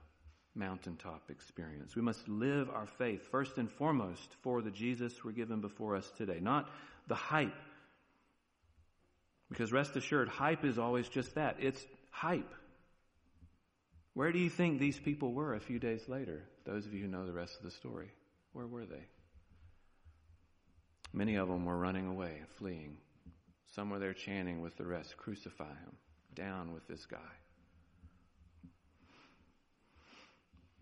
mountaintop 0.55 1.29
experience. 1.29 1.95
We 1.95 2.01
must 2.01 2.27
live 2.27 2.69
our 2.69 2.87
faith 2.87 3.21
first 3.31 3.57
and 3.57 3.71
foremost 3.71 4.35
for 4.41 4.61
the 4.61 4.71
Jesus 4.71 5.23
we're 5.23 5.31
given 5.31 5.61
before 5.61 5.95
us 5.95 6.09
today, 6.17 6.39
not 6.41 6.69
the 7.07 7.15
hype. 7.15 7.55
Because 9.49 9.71
rest 9.71 9.95
assured, 9.95 10.27
hype 10.27 10.63
is 10.63 10.77
always 10.77 11.07
just 11.07 11.35
that. 11.35 11.57
It's 11.59 11.83
hype. 12.11 12.53
Where 14.13 14.31
do 14.31 14.39
you 14.39 14.49
think 14.49 14.79
these 14.79 14.99
people 14.99 15.33
were 15.33 15.55
a 15.55 15.59
few 15.59 15.79
days 15.79 16.07
later? 16.07 16.43
Those 16.65 16.85
of 16.85 16.93
you 16.93 17.01
who 17.01 17.07
know 17.07 17.25
the 17.25 17.33
rest 17.33 17.57
of 17.57 17.63
the 17.63 17.71
story. 17.71 18.11
Where 18.53 18.67
were 18.67 18.85
they? 18.85 19.05
Many 21.13 21.35
of 21.35 21.47
them 21.47 21.65
were 21.65 21.77
running 21.77 22.07
away, 22.07 22.41
fleeing. 22.57 22.97
Some 23.73 23.89
were 23.89 23.99
there 23.99 24.13
chanting 24.13 24.61
with 24.61 24.77
the 24.77 24.85
rest, 24.85 25.17
crucify 25.17 25.69
him, 25.69 25.95
down 26.35 26.73
with 26.73 26.87
this 26.87 27.05
guy. 27.05 27.17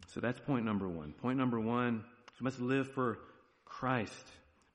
So 0.08 0.20
that's 0.20 0.40
point 0.40 0.66
number 0.66 0.88
one. 0.88 1.14
Point 1.14 1.38
number 1.38 1.60
one, 1.60 2.04
we 2.40 2.44
must 2.44 2.60
live 2.60 2.92
for 2.92 3.20
Christ, 3.66 4.14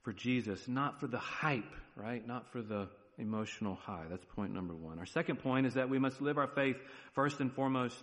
for 0.03 0.13
Jesus, 0.13 0.69
not 0.69 1.01
for 1.01 1.07
the 1.07 1.19
hype, 1.19 1.75
right? 1.97 2.27
Not 2.27 2.51
for 2.53 2.63
the 2.63 2.89
emotional 3.19 3.77
high. 3.77 4.05
That's 4.11 4.25
point 4.37 4.53
number 4.53 4.75
one. 4.75 4.99
Our 4.99 5.07
second 5.07 5.37
point 5.37 5.67
is 5.67 5.75
that 5.75 5.89
we 5.89 5.99
must 5.99 6.21
live 6.21 6.39
our 6.39 6.49
faith 6.49 6.77
first 7.15 7.41
and 7.41 7.53
foremost, 7.53 7.97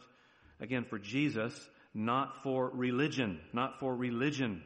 again, 0.59 0.85
for 0.85 0.97
Jesus, 0.97 1.53
not 1.93 2.43
for 2.43 2.69
religion, 2.69 3.39
not 3.53 3.79
for 3.79 3.95
religion. 3.95 4.63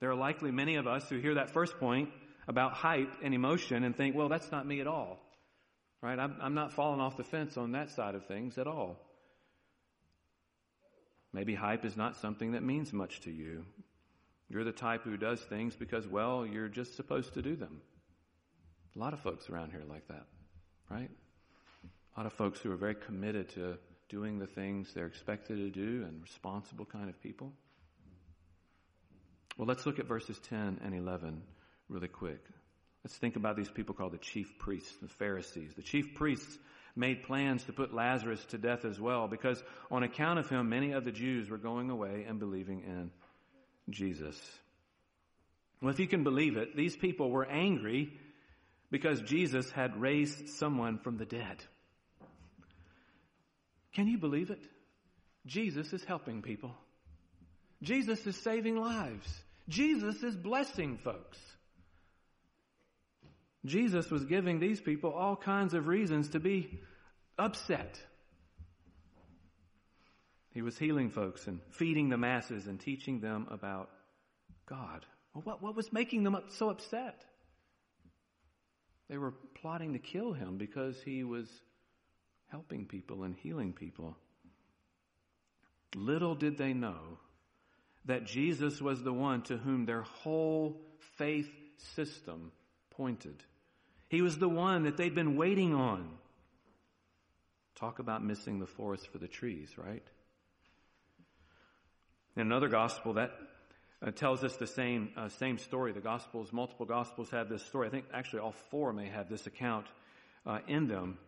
There 0.00 0.10
are 0.10 0.16
likely 0.16 0.50
many 0.50 0.76
of 0.76 0.86
us 0.86 1.08
who 1.08 1.18
hear 1.18 1.34
that 1.34 1.50
first 1.50 1.78
point 1.78 2.10
about 2.46 2.72
hype 2.72 3.10
and 3.22 3.34
emotion 3.34 3.84
and 3.84 3.96
think, 3.96 4.14
well, 4.14 4.28
that's 4.28 4.50
not 4.52 4.66
me 4.66 4.80
at 4.80 4.86
all. 4.86 5.18
Right? 6.02 6.18
I'm, 6.18 6.36
I'm 6.42 6.54
not 6.54 6.72
falling 6.72 7.00
off 7.00 7.16
the 7.16 7.24
fence 7.24 7.56
on 7.56 7.72
that 7.72 7.90
side 7.90 8.14
of 8.14 8.26
things 8.26 8.58
at 8.58 8.66
all. 8.66 8.98
Maybe 11.34 11.56
hype 11.56 11.84
is 11.84 11.96
not 11.96 12.16
something 12.16 12.52
that 12.52 12.62
means 12.62 12.92
much 12.92 13.20
to 13.22 13.30
you. 13.30 13.64
You're 14.48 14.62
the 14.62 14.70
type 14.70 15.02
who 15.02 15.16
does 15.16 15.40
things 15.40 15.74
because, 15.74 16.06
well, 16.06 16.46
you're 16.46 16.68
just 16.68 16.94
supposed 16.94 17.34
to 17.34 17.42
do 17.42 17.56
them. 17.56 17.80
A 18.94 19.00
lot 19.00 19.12
of 19.12 19.20
folks 19.20 19.50
around 19.50 19.72
here 19.72 19.82
like 19.88 20.06
that, 20.06 20.26
right? 20.88 21.10
A 22.14 22.20
lot 22.20 22.26
of 22.26 22.32
folks 22.34 22.60
who 22.60 22.70
are 22.70 22.76
very 22.76 22.94
committed 22.94 23.48
to 23.50 23.78
doing 24.08 24.38
the 24.38 24.46
things 24.46 24.94
they're 24.94 25.08
expected 25.08 25.56
to 25.56 25.70
do 25.70 26.04
and 26.06 26.22
responsible 26.22 26.84
kind 26.84 27.08
of 27.08 27.20
people. 27.20 27.52
Well, 29.58 29.66
let's 29.66 29.86
look 29.86 29.98
at 29.98 30.06
verses 30.06 30.38
10 30.48 30.82
and 30.84 30.94
11 30.94 31.42
really 31.88 32.06
quick. 32.06 32.44
Let's 33.02 33.16
think 33.16 33.34
about 33.34 33.56
these 33.56 33.70
people 33.70 33.96
called 33.96 34.12
the 34.12 34.18
chief 34.18 34.56
priests, 34.60 34.94
the 35.02 35.08
Pharisees. 35.08 35.74
The 35.74 35.82
chief 35.82 36.14
priests 36.14 36.58
made 36.96 37.24
plans 37.24 37.64
to 37.64 37.72
put 37.72 37.92
Lazarus 37.92 38.44
to 38.46 38.58
death 38.58 38.84
as 38.84 39.00
well 39.00 39.26
because 39.26 39.62
on 39.90 40.02
account 40.02 40.38
of 40.38 40.48
him, 40.48 40.68
many 40.68 40.92
of 40.92 41.04
the 41.04 41.12
Jews 41.12 41.50
were 41.50 41.58
going 41.58 41.90
away 41.90 42.24
and 42.28 42.38
believing 42.38 42.82
in 42.82 43.10
Jesus. 43.90 44.38
Well, 45.80 45.92
if 45.92 45.98
you 45.98 46.06
can 46.06 46.24
believe 46.24 46.56
it, 46.56 46.76
these 46.76 46.96
people 46.96 47.30
were 47.30 47.44
angry 47.44 48.12
because 48.90 49.20
Jesus 49.22 49.70
had 49.70 50.00
raised 50.00 50.48
someone 50.50 50.98
from 50.98 51.16
the 51.16 51.24
dead. 51.24 51.56
Can 53.94 54.06
you 54.06 54.18
believe 54.18 54.50
it? 54.50 54.62
Jesus 55.46 55.92
is 55.92 56.04
helping 56.04 56.42
people. 56.42 56.74
Jesus 57.82 58.26
is 58.26 58.36
saving 58.36 58.76
lives. 58.76 59.28
Jesus 59.68 60.22
is 60.22 60.36
blessing 60.36 60.98
folks. 60.98 61.38
Jesus 63.64 64.10
was 64.10 64.24
giving 64.24 64.60
these 64.60 64.80
people 64.80 65.12
all 65.12 65.36
kinds 65.36 65.74
of 65.74 65.86
reasons 65.86 66.30
to 66.30 66.40
be 66.40 66.80
upset. 67.38 67.98
He 70.50 70.62
was 70.62 70.78
healing 70.78 71.10
folks 71.10 71.46
and 71.46 71.60
feeding 71.70 72.10
the 72.10 72.16
masses 72.16 72.66
and 72.66 72.78
teaching 72.78 73.20
them 73.20 73.48
about 73.50 73.90
God. 74.66 75.04
Well, 75.34 75.42
what, 75.42 75.62
what 75.62 75.74
was 75.74 75.92
making 75.92 76.22
them 76.22 76.36
so 76.48 76.70
upset? 76.70 77.24
They 79.08 79.18
were 79.18 79.34
plotting 79.54 79.94
to 79.94 79.98
kill 79.98 80.32
him 80.32 80.56
because 80.56 81.00
he 81.02 81.24
was 81.24 81.48
helping 82.48 82.86
people 82.86 83.24
and 83.24 83.34
healing 83.34 83.72
people. 83.72 84.16
Little 85.96 86.34
did 86.34 86.56
they 86.56 86.72
know 86.72 87.18
that 88.04 88.26
Jesus 88.26 88.80
was 88.80 89.02
the 89.02 89.12
one 89.12 89.42
to 89.42 89.56
whom 89.56 89.86
their 89.86 90.02
whole 90.02 90.80
faith 91.16 91.50
system 91.96 92.52
pointed. 92.90 93.42
He 94.08 94.22
was 94.22 94.38
the 94.38 94.48
one 94.48 94.84
that 94.84 94.96
they'd 94.96 95.14
been 95.14 95.36
waiting 95.36 95.74
on. 95.74 96.08
Talk 97.74 97.98
about 97.98 98.24
missing 98.24 98.60
the 98.60 98.66
forest 98.66 99.08
for 99.10 99.18
the 99.18 99.26
trees, 99.26 99.76
right? 99.76 100.04
In 102.36 102.42
another 102.42 102.68
gospel 102.68 103.14
that 103.14 103.32
uh, 104.04 104.10
tells 104.10 104.44
us 104.44 104.56
the 104.56 104.66
same 104.66 105.10
uh, 105.16 105.28
same 105.28 105.58
story. 105.58 105.92
The 105.92 106.00
gospels, 106.00 106.52
multiple 106.52 106.86
gospels 106.86 107.30
have 107.30 107.48
this 107.48 107.64
story. 107.64 107.88
I 107.88 107.90
think 107.90 108.06
actually 108.12 108.40
all 108.40 108.54
four 108.70 108.92
may 108.92 109.08
have 109.08 109.28
this 109.28 109.46
account 109.46 109.86
uh, 110.46 110.58
in 110.68 110.88
them. 110.88 111.18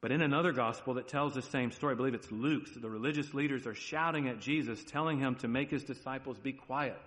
But 0.00 0.12
in 0.12 0.20
another 0.20 0.52
gospel 0.52 0.94
that 0.94 1.08
tells 1.08 1.32
the 1.32 1.40
same 1.40 1.70
story, 1.70 1.94
I 1.94 1.96
believe 1.96 2.12
it's 2.12 2.30
Luke's, 2.30 2.72
the 2.74 2.90
religious 2.90 3.32
leaders 3.32 3.66
are 3.66 3.74
shouting 3.74 4.28
at 4.28 4.38
Jesus, 4.38 4.84
telling 4.84 5.18
him 5.18 5.36
to 5.36 5.48
make 5.48 5.70
his 5.70 5.82
disciples 5.82 6.38
be 6.38 6.52
quiet. 6.52 7.00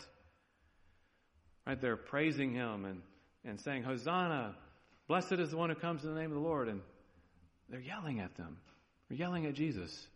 Right? 1.67 1.79
They're 1.79 1.95
praising 1.95 2.53
him 2.53 2.85
and, 2.85 3.01
and 3.45 3.61
saying, 3.61 3.83
Hosanna, 3.83 4.55
blessed 5.07 5.33
is 5.33 5.51
the 5.51 5.57
one 5.57 5.69
who 5.69 5.75
comes 5.75 6.03
in 6.03 6.13
the 6.13 6.19
name 6.19 6.31
of 6.31 6.35
the 6.35 6.47
Lord. 6.47 6.67
And 6.67 6.81
they're 7.69 7.79
yelling 7.79 8.19
at 8.19 8.35
them. 8.35 8.57
They're 9.07 9.17
yelling 9.17 9.45
at 9.45 9.53
Jesus. 9.53 10.07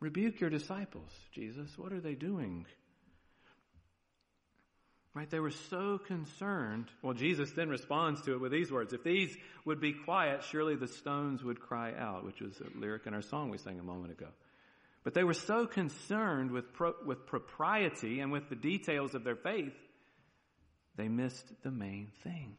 Rebuke 0.00 0.40
your 0.40 0.50
disciples, 0.50 1.10
Jesus. 1.32 1.76
What 1.76 1.92
are 1.92 2.00
they 2.00 2.14
doing? 2.14 2.66
Right? 5.14 5.28
They 5.28 5.40
were 5.40 5.50
so 5.50 5.98
concerned. 5.98 6.86
Well, 7.02 7.14
Jesus 7.14 7.50
then 7.50 7.68
responds 7.68 8.22
to 8.22 8.34
it 8.34 8.40
with 8.40 8.52
these 8.52 8.70
words 8.70 8.92
If 8.92 9.02
these 9.02 9.36
would 9.64 9.80
be 9.80 9.92
quiet, 9.92 10.44
surely 10.44 10.76
the 10.76 10.86
stones 10.86 11.42
would 11.42 11.60
cry 11.60 11.92
out, 11.98 12.24
which 12.24 12.40
was 12.40 12.60
a 12.60 12.78
lyric 12.78 13.06
in 13.06 13.14
our 13.14 13.22
song 13.22 13.50
we 13.50 13.58
sang 13.58 13.80
a 13.80 13.82
moment 13.82 14.12
ago. 14.12 14.28
But 15.02 15.14
they 15.14 15.24
were 15.24 15.34
so 15.34 15.66
concerned 15.66 16.50
with, 16.50 16.72
pro, 16.72 16.94
with 17.04 17.26
propriety 17.26 18.20
and 18.20 18.30
with 18.30 18.48
the 18.48 18.56
details 18.56 19.14
of 19.14 19.24
their 19.24 19.36
faith, 19.36 19.74
they 20.96 21.08
missed 21.08 21.46
the 21.62 21.70
main 21.70 22.12
thing. 22.22 22.56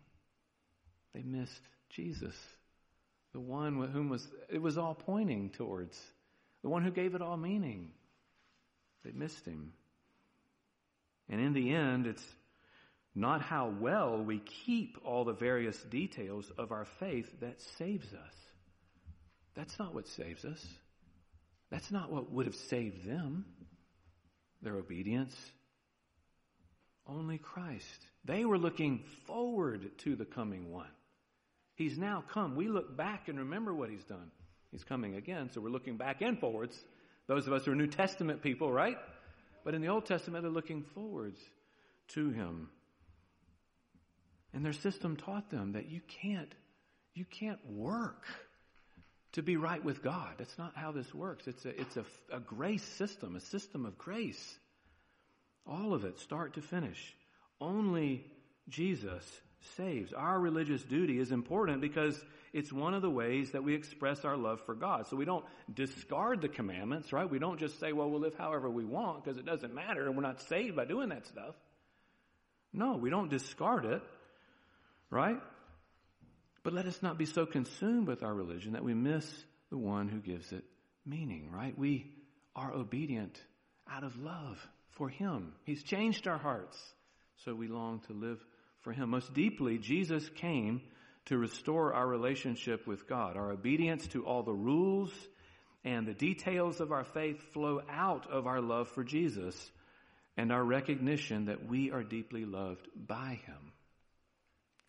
They 1.13 1.23
missed 1.23 1.61
Jesus, 1.89 2.35
the 3.33 3.39
one 3.39 3.77
with 3.77 3.91
whom 3.91 4.09
was, 4.09 4.27
it 4.49 4.61
was 4.61 4.77
all 4.77 4.93
pointing 4.93 5.49
towards, 5.49 5.99
the 6.61 6.69
one 6.69 6.83
who 6.83 6.91
gave 6.91 7.15
it 7.15 7.21
all 7.21 7.37
meaning. 7.37 7.91
They 9.03 9.11
missed 9.11 9.45
him. 9.45 9.73
And 11.29 11.39
in 11.39 11.53
the 11.53 11.73
end, 11.73 12.07
it's 12.07 12.25
not 13.15 13.41
how 13.41 13.73
well 13.79 14.23
we 14.23 14.39
keep 14.39 14.97
all 15.03 15.25
the 15.25 15.33
various 15.33 15.77
details 15.83 16.51
of 16.57 16.71
our 16.71 16.85
faith 16.99 17.39
that 17.41 17.61
saves 17.77 18.13
us. 18.13 18.33
That's 19.55 19.77
not 19.79 19.93
what 19.93 20.07
saves 20.07 20.45
us. 20.45 20.65
That's 21.69 21.91
not 21.91 22.11
what 22.11 22.31
would 22.31 22.45
have 22.45 22.55
saved 22.55 23.05
them. 23.05 23.45
their 24.61 24.75
obedience? 24.75 25.35
Only 27.07 27.37
Christ. 27.37 28.05
They 28.25 28.45
were 28.45 28.57
looking 28.57 29.03
forward 29.25 29.97
to 29.99 30.15
the 30.15 30.25
coming 30.25 30.71
one. 30.71 30.87
He's 31.79 31.97
now 31.97 32.25
come. 32.33 32.57
We 32.57 32.67
look 32.67 32.97
back 32.97 33.29
and 33.29 33.39
remember 33.39 33.73
what 33.73 33.89
he's 33.89 34.03
done. 34.03 34.31
He's 34.69 34.83
coming 34.83 35.15
again, 35.15 35.49
so 35.49 35.61
we're 35.61 35.69
looking 35.69 35.95
back 35.95 36.21
and 36.21 36.37
forwards. 36.37 36.77
Those 37.27 37.47
of 37.47 37.53
us 37.53 37.63
who 37.63 37.71
are 37.71 37.75
New 37.75 37.87
Testament 37.87 38.43
people, 38.43 38.69
right? 38.69 38.97
But 39.63 39.75
in 39.75 39.81
the 39.81 39.87
Old 39.87 40.05
Testament, 40.05 40.43
they're 40.43 40.51
looking 40.51 40.83
forwards 40.93 41.39
to 42.09 42.31
him. 42.31 42.69
And 44.53 44.65
their 44.65 44.73
system 44.73 45.15
taught 45.15 45.49
them 45.51 45.71
that 45.71 45.89
you 45.89 46.01
can't, 46.21 46.53
you 47.13 47.23
can't 47.23 47.65
work 47.65 48.25
to 49.31 49.41
be 49.41 49.55
right 49.55 49.83
with 49.83 50.03
God. 50.03 50.33
That's 50.37 50.57
not 50.57 50.75
how 50.75 50.91
this 50.91 51.13
works. 51.13 51.47
It's 51.47 51.63
a, 51.63 51.79
it's 51.79 51.95
a, 51.95 52.03
a 52.29 52.41
grace 52.41 52.83
system, 52.83 53.37
a 53.37 53.39
system 53.39 53.85
of 53.85 53.97
grace. 53.97 54.59
All 55.65 55.93
of 55.93 56.03
it, 56.03 56.19
start 56.19 56.55
to 56.55 56.61
finish. 56.61 57.15
Only 57.61 58.25
Jesus 58.67 59.23
saves. 59.77 60.13
Our 60.13 60.39
religious 60.39 60.81
duty 60.83 61.19
is 61.19 61.31
important 61.31 61.81
because 61.81 62.19
it's 62.53 62.71
one 62.71 62.93
of 62.93 63.01
the 63.01 63.09
ways 63.09 63.51
that 63.51 63.63
we 63.63 63.75
express 63.75 64.25
our 64.25 64.37
love 64.37 64.61
for 64.65 64.73
God. 64.73 65.07
So 65.07 65.15
we 65.15 65.25
don't 65.25 65.45
discard 65.73 66.41
the 66.41 66.49
commandments, 66.49 67.13
right? 67.13 67.29
We 67.29 67.39
don't 67.39 67.59
just 67.59 67.79
say, 67.79 67.93
well, 67.93 68.09
we'll 68.09 68.21
live 68.21 68.37
however 68.37 68.69
we 68.69 68.85
want 68.85 69.23
because 69.23 69.37
it 69.37 69.45
doesn't 69.45 69.73
matter 69.73 70.05
and 70.07 70.15
we're 70.15 70.23
not 70.23 70.41
saved 70.43 70.75
by 70.75 70.85
doing 70.85 71.09
that 71.09 71.27
stuff. 71.27 71.55
No, 72.73 72.97
we 72.97 73.09
don't 73.09 73.29
discard 73.29 73.85
it, 73.85 74.01
right? 75.09 75.39
But 76.63 76.73
let 76.73 76.85
us 76.85 77.01
not 77.01 77.17
be 77.17 77.25
so 77.25 77.45
consumed 77.45 78.07
with 78.07 78.23
our 78.23 78.33
religion 78.33 78.73
that 78.73 78.83
we 78.83 78.93
miss 78.93 79.27
the 79.69 79.77
one 79.77 80.07
who 80.07 80.19
gives 80.19 80.51
it 80.51 80.63
meaning, 81.05 81.49
right? 81.51 81.77
We 81.77 82.11
are 82.55 82.73
obedient 82.73 83.39
out 83.89 84.03
of 84.03 84.17
love 84.17 84.59
for 84.91 85.09
Him. 85.09 85.53
He's 85.63 85.83
changed 85.83 86.27
our 86.27 86.37
hearts, 86.37 86.77
so 87.45 87.55
we 87.55 87.67
long 87.67 88.01
to 88.07 88.13
live 88.13 88.43
for 88.81 88.93
Him. 88.93 89.09
Most 89.09 89.33
deeply, 89.33 89.77
Jesus 89.77 90.27
came 90.29 90.81
to 91.25 91.37
restore 91.37 91.93
our 91.93 92.07
relationship 92.07 92.87
with 92.87 93.07
God. 93.07 93.37
Our 93.37 93.51
obedience 93.51 94.07
to 94.09 94.25
all 94.25 94.43
the 94.43 94.53
rules 94.53 95.11
and 95.83 96.07
the 96.07 96.13
details 96.13 96.79
of 96.79 96.91
our 96.91 97.03
faith 97.03 97.41
flow 97.53 97.81
out 97.89 98.29
of 98.29 98.47
our 98.47 98.61
love 98.61 98.89
for 98.89 99.03
Jesus 99.03 99.71
and 100.37 100.51
our 100.51 100.63
recognition 100.63 101.45
that 101.45 101.67
we 101.67 101.91
are 101.91 102.03
deeply 102.03 102.45
loved 102.45 102.87
by 102.95 103.39
Him, 103.45 103.73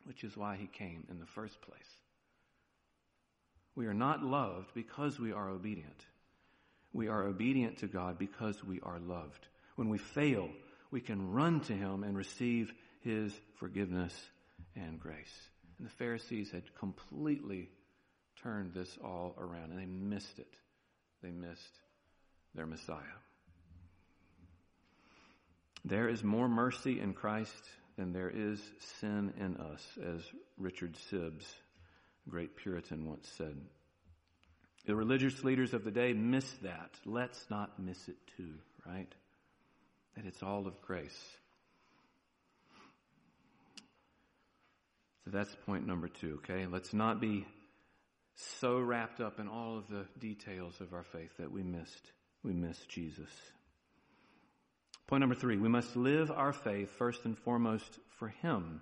which 0.04 0.24
is 0.24 0.36
why 0.36 0.56
He 0.56 0.66
came 0.66 1.06
in 1.10 1.18
the 1.18 1.26
first 1.26 1.60
place. 1.62 1.80
We 3.74 3.86
are 3.86 3.94
not 3.94 4.22
loved 4.22 4.74
because 4.74 5.18
we 5.18 5.32
are 5.32 5.48
obedient. 5.48 6.04
We 6.92 7.08
are 7.08 7.24
obedient 7.24 7.78
to 7.78 7.86
God 7.86 8.18
because 8.18 8.62
we 8.64 8.80
are 8.80 8.98
loved. 8.98 9.46
When 9.76 9.88
we 9.88 9.98
fail, 9.98 10.48
we 10.90 11.00
can 11.00 11.32
run 11.32 11.60
to 11.62 11.72
Him 11.72 12.02
and 12.02 12.16
receive 12.16 12.72
His 13.00 13.32
forgiveness 13.56 14.14
and 14.76 15.00
grace. 15.00 15.48
And 15.78 15.86
the 15.86 15.92
Pharisees 15.92 16.50
had 16.50 16.74
completely 16.76 17.70
turned 18.42 18.72
this 18.74 18.98
all 19.02 19.34
around 19.38 19.70
and 19.70 19.78
they 19.78 19.86
missed 19.86 20.38
it. 20.38 20.54
They 21.22 21.30
missed 21.30 21.78
their 22.54 22.66
Messiah. 22.66 23.18
There 25.84 26.08
is 26.08 26.22
more 26.22 26.48
mercy 26.48 27.00
in 27.00 27.14
Christ 27.14 27.64
than 27.96 28.12
there 28.12 28.30
is 28.30 28.60
sin 29.00 29.32
in 29.38 29.56
us, 29.56 29.82
as 30.02 30.22
Richard 30.58 30.96
Sibbes, 31.10 31.44
great 32.28 32.56
Puritan, 32.56 33.08
once 33.08 33.28
said. 33.36 33.56
The 34.86 34.94
religious 34.94 35.44
leaders 35.44 35.74
of 35.74 35.84
the 35.84 35.90
day 35.90 36.12
missed 36.12 36.62
that. 36.62 36.90
Let's 37.04 37.46
not 37.50 37.78
miss 37.78 38.08
it 38.08 38.16
too, 38.36 38.54
right? 38.86 39.12
That 40.16 40.26
it's 40.26 40.42
all 40.42 40.66
of 40.66 40.80
grace. 40.82 41.36
That's 45.32 45.54
point 45.66 45.86
number 45.86 46.08
two, 46.08 46.40
okay? 46.42 46.66
Let's 46.66 46.92
not 46.92 47.20
be 47.20 47.46
so 48.34 48.78
wrapped 48.78 49.20
up 49.20 49.38
in 49.38 49.48
all 49.48 49.78
of 49.78 49.88
the 49.88 50.06
details 50.18 50.80
of 50.80 50.92
our 50.92 51.04
faith 51.04 51.30
that 51.38 51.52
we 51.52 51.62
missed, 51.62 52.12
we 52.42 52.52
missed 52.52 52.88
Jesus. 52.88 53.30
Point 55.06 55.20
number 55.20 55.34
three, 55.34 55.56
we 55.56 55.68
must 55.68 55.96
live 55.96 56.30
our 56.30 56.52
faith 56.52 56.90
first 56.96 57.24
and 57.24 57.36
foremost 57.38 57.98
for 58.18 58.28
Him, 58.28 58.80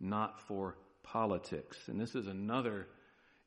not 0.00 0.40
for 0.48 0.76
politics. 1.02 1.76
And 1.88 2.00
this 2.00 2.14
is 2.14 2.26
another 2.26 2.86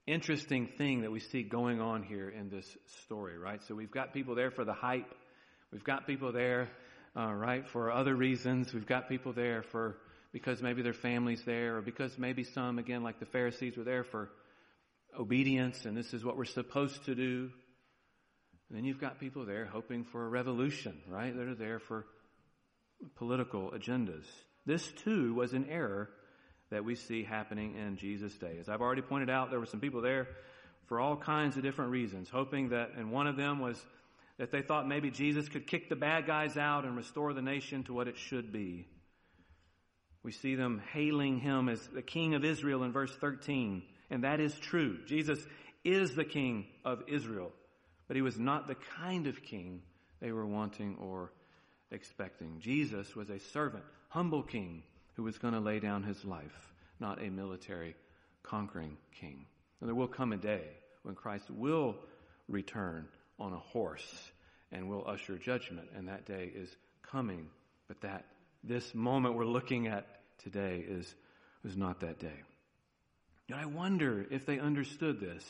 interesting 0.06 0.68
thing 0.68 1.02
that 1.02 1.12
we 1.12 1.20
see 1.20 1.44
going 1.44 1.82
on 1.82 2.04
here 2.04 2.30
in 2.30 2.50
this 2.50 2.78
story, 3.04 3.38
right? 3.38 3.62
So 3.64 3.76
we've 3.76 3.92
got 3.92 4.14
people 4.14 4.36
there 4.36 4.52
for 4.52 4.66
the 4.66 4.74
hype. 4.74 5.14
We've 5.72 5.84
got 5.84 6.08
people 6.08 6.32
there, 6.32 6.70
uh, 7.16 7.34
right, 7.34 7.68
for 7.68 7.92
other 7.92 8.16
reasons. 8.16 8.74
We've 8.74 8.86
got 8.86 9.10
people 9.10 9.34
there 9.34 9.64
for 9.64 9.98
because 10.34 10.62
maybe 10.62 10.82
their 10.82 10.94
family's 10.94 11.44
there, 11.44 11.78
or 11.78 11.82
because 11.82 12.18
maybe 12.18 12.44
some, 12.44 12.80
again, 12.80 13.04
like 13.04 13.20
the 13.20 13.26
Pharisees, 13.26 13.78
were 13.78 13.84
there 13.84 14.04
for 14.04 14.30
obedience, 15.18 15.86
and 15.86 15.96
this 15.96 16.14
is 16.14 16.26
what 16.26 16.36
we're 16.36 16.44
supposed 16.44 17.06
to 17.06 17.16
do. 17.16 17.52
And 18.68 18.78
then 18.78 18.84
you've 18.84 19.00
got 19.00 19.20
people 19.20 19.46
there 19.46 19.66
hoping 19.66 20.04
for 20.04 20.26
a 20.26 20.28
revolution, 20.28 20.98
right? 21.08 21.36
That 21.36 21.48
are 21.48 21.56
there 21.56 21.80
for 21.80 22.08
political 23.16 23.72
agendas. 23.72 24.26
This 24.66 24.86
too 25.04 25.36
was 25.36 25.54
an 25.54 25.68
error 25.70 26.10
that 26.72 26.84
we 26.84 26.96
see 26.96 27.24
happening 27.24 27.76
in 27.76 27.98
Jesus' 27.98 28.34
day. 28.34 28.58
As 28.60 28.70
I've 28.70 28.82
already 28.82 29.04
pointed 29.04 29.30
out, 29.30 29.52
there 29.52 29.60
were 29.60 29.68
some 29.68 29.82
people 29.82 30.02
there 30.02 30.28
for 30.88 31.00
all 31.00 31.16
kinds 31.16 31.58
of 31.58 31.64
different 31.64 31.92
reasons, 31.92 32.28
hoping 32.30 32.70
that, 32.70 32.94
and 32.98 33.12
one 33.12 33.28
of 33.28 33.38
them 33.38 33.60
was 33.60 33.80
that 34.40 34.52
they 34.52 34.64
thought 34.64 34.88
maybe 34.88 35.12
Jesus 35.12 35.48
could 35.48 35.68
kick 35.68 35.90
the 35.90 35.96
bad 35.96 36.26
guys 36.26 36.58
out 36.58 36.86
and 36.86 36.98
restore 36.98 37.34
the 37.34 37.42
nation 37.42 37.84
to 37.84 37.94
what 37.94 38.08
it 38.08 38.18
should 38.18 38.52
be. 38.52 38.88
We 40.24 40.32
see 40.32 40.56
them 40.56 40.82
hailing 40.94 41.40
him 41.40 41.68
as 41.70 41.86
the 41.88 42.02
king 42.02 42.34
of 42.34 42.46
Israel 42.46 42.84
in 42.84 42.92
verse 42.92 43.14
13. 43.16 43.84
And 44.10 44.24
that 44.24 44.40
is 44.40 44.58
true. 44.58 45.00
Jesus 45.06 45.40
is 45.84 46.16
the 46.16 46.24
king 46.24 46.66
of 46.86 47.04
Israel. 47.08 47.52
But 48.08 48.16
he 48.16 48.22
was 48.22 48.40
not 48.40 48.68
the 48.68 48.78
kind 48.98 49.28
of 49.28 49.44
king 49.44 49.82
they 50.22 50.32
were 50.32 50.46
wanting 50.46 50.98
or 51.02 51.34
expecting. 51.92 52.60
Jesus 52.60 53.16
was 53.16 53.30
a 53.30 53.40
servant, 53.40 53.84
humble 54.10 54.44
king 54.44 54.84
who 55.16 55.24
was 55.24 55.38
going 55.38 55.54
to 55.54 55.60
lay 55.60 55.80
down 55.80 56.04
his 56.04 56.24
life, 56.24 56.74
not 57.00 57.22
a 57.22 57.30
military 57.30 57.96
conquering 58.42 58.98
king. 59.20 59.46
And 59.80 59.90
there 59.90 59.96
will 59.96 60.08
come 60.08 60.32
a 60.32 60.38
day 60.38 60.64
when 61.04 61.16
Christ 61.16 61.50
will 61.50 61.98
return 62.48 63.08
on 63.40 63.54
a 63.54 63.60
horse 63.60 64.32
and 64.72 64.90
will 64.90 65.06
usher 65.08 65.38
judgment. 65.38 65.90
And 65.96 66.08
that 66.08 66.26
day 66.26 66.52
is 66.54 66.70
coming. 67.04 67.48
But 67.88 68.02
that 68.02 68.26
this 68.64 68.94
moment 68.96 69.36
we're 69.36 69.46
looking 69.46 69.88
at 69.88 70.08
today 70.44 70.84
is, 70.88 71.14
is 71.64 71.76
not 71.76 72.02
that 72.02 72.20
day. 72.20 72.42
And 73.50 73.60
I 73.60 73.66
wonder 73.66 74.26
if 74.32 74.46
they 74.46 74.60
understood 74.60 75.20
this, 75.20 75.44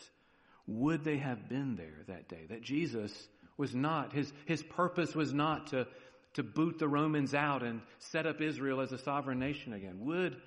would 0.65 1.03
they 1.03 1.17
have 1.17 1.47
been 1.49 1.75
there 1.75 2.03
that 2.07 2.27
day? 2.27 2.45
That 2.49 2.61
Jesus 2.61 3.11
was 3.57 3.75
not, 3.75 4.13
his, 4.13 4.31
his 4.45 4.63
purpose 4.63 5.13
was 5.13 5.33
not 5.33 5.67
to, 5.67 5.87
to 6.33 6.43
boot 6.43 6.79
the 6.79 6.87
Romans 6.87 7.33
out 7.33 7.63
and 7.63 7.81
set 7.99 8.25
up 8.25 8.41
Israel 8.41 8.81
as 8.81 8.91
a 8.91 8.97
sovereign 8.97 9.39
nation 9.39 9.73
again. 9.73 9.99
Would 10.05 10.37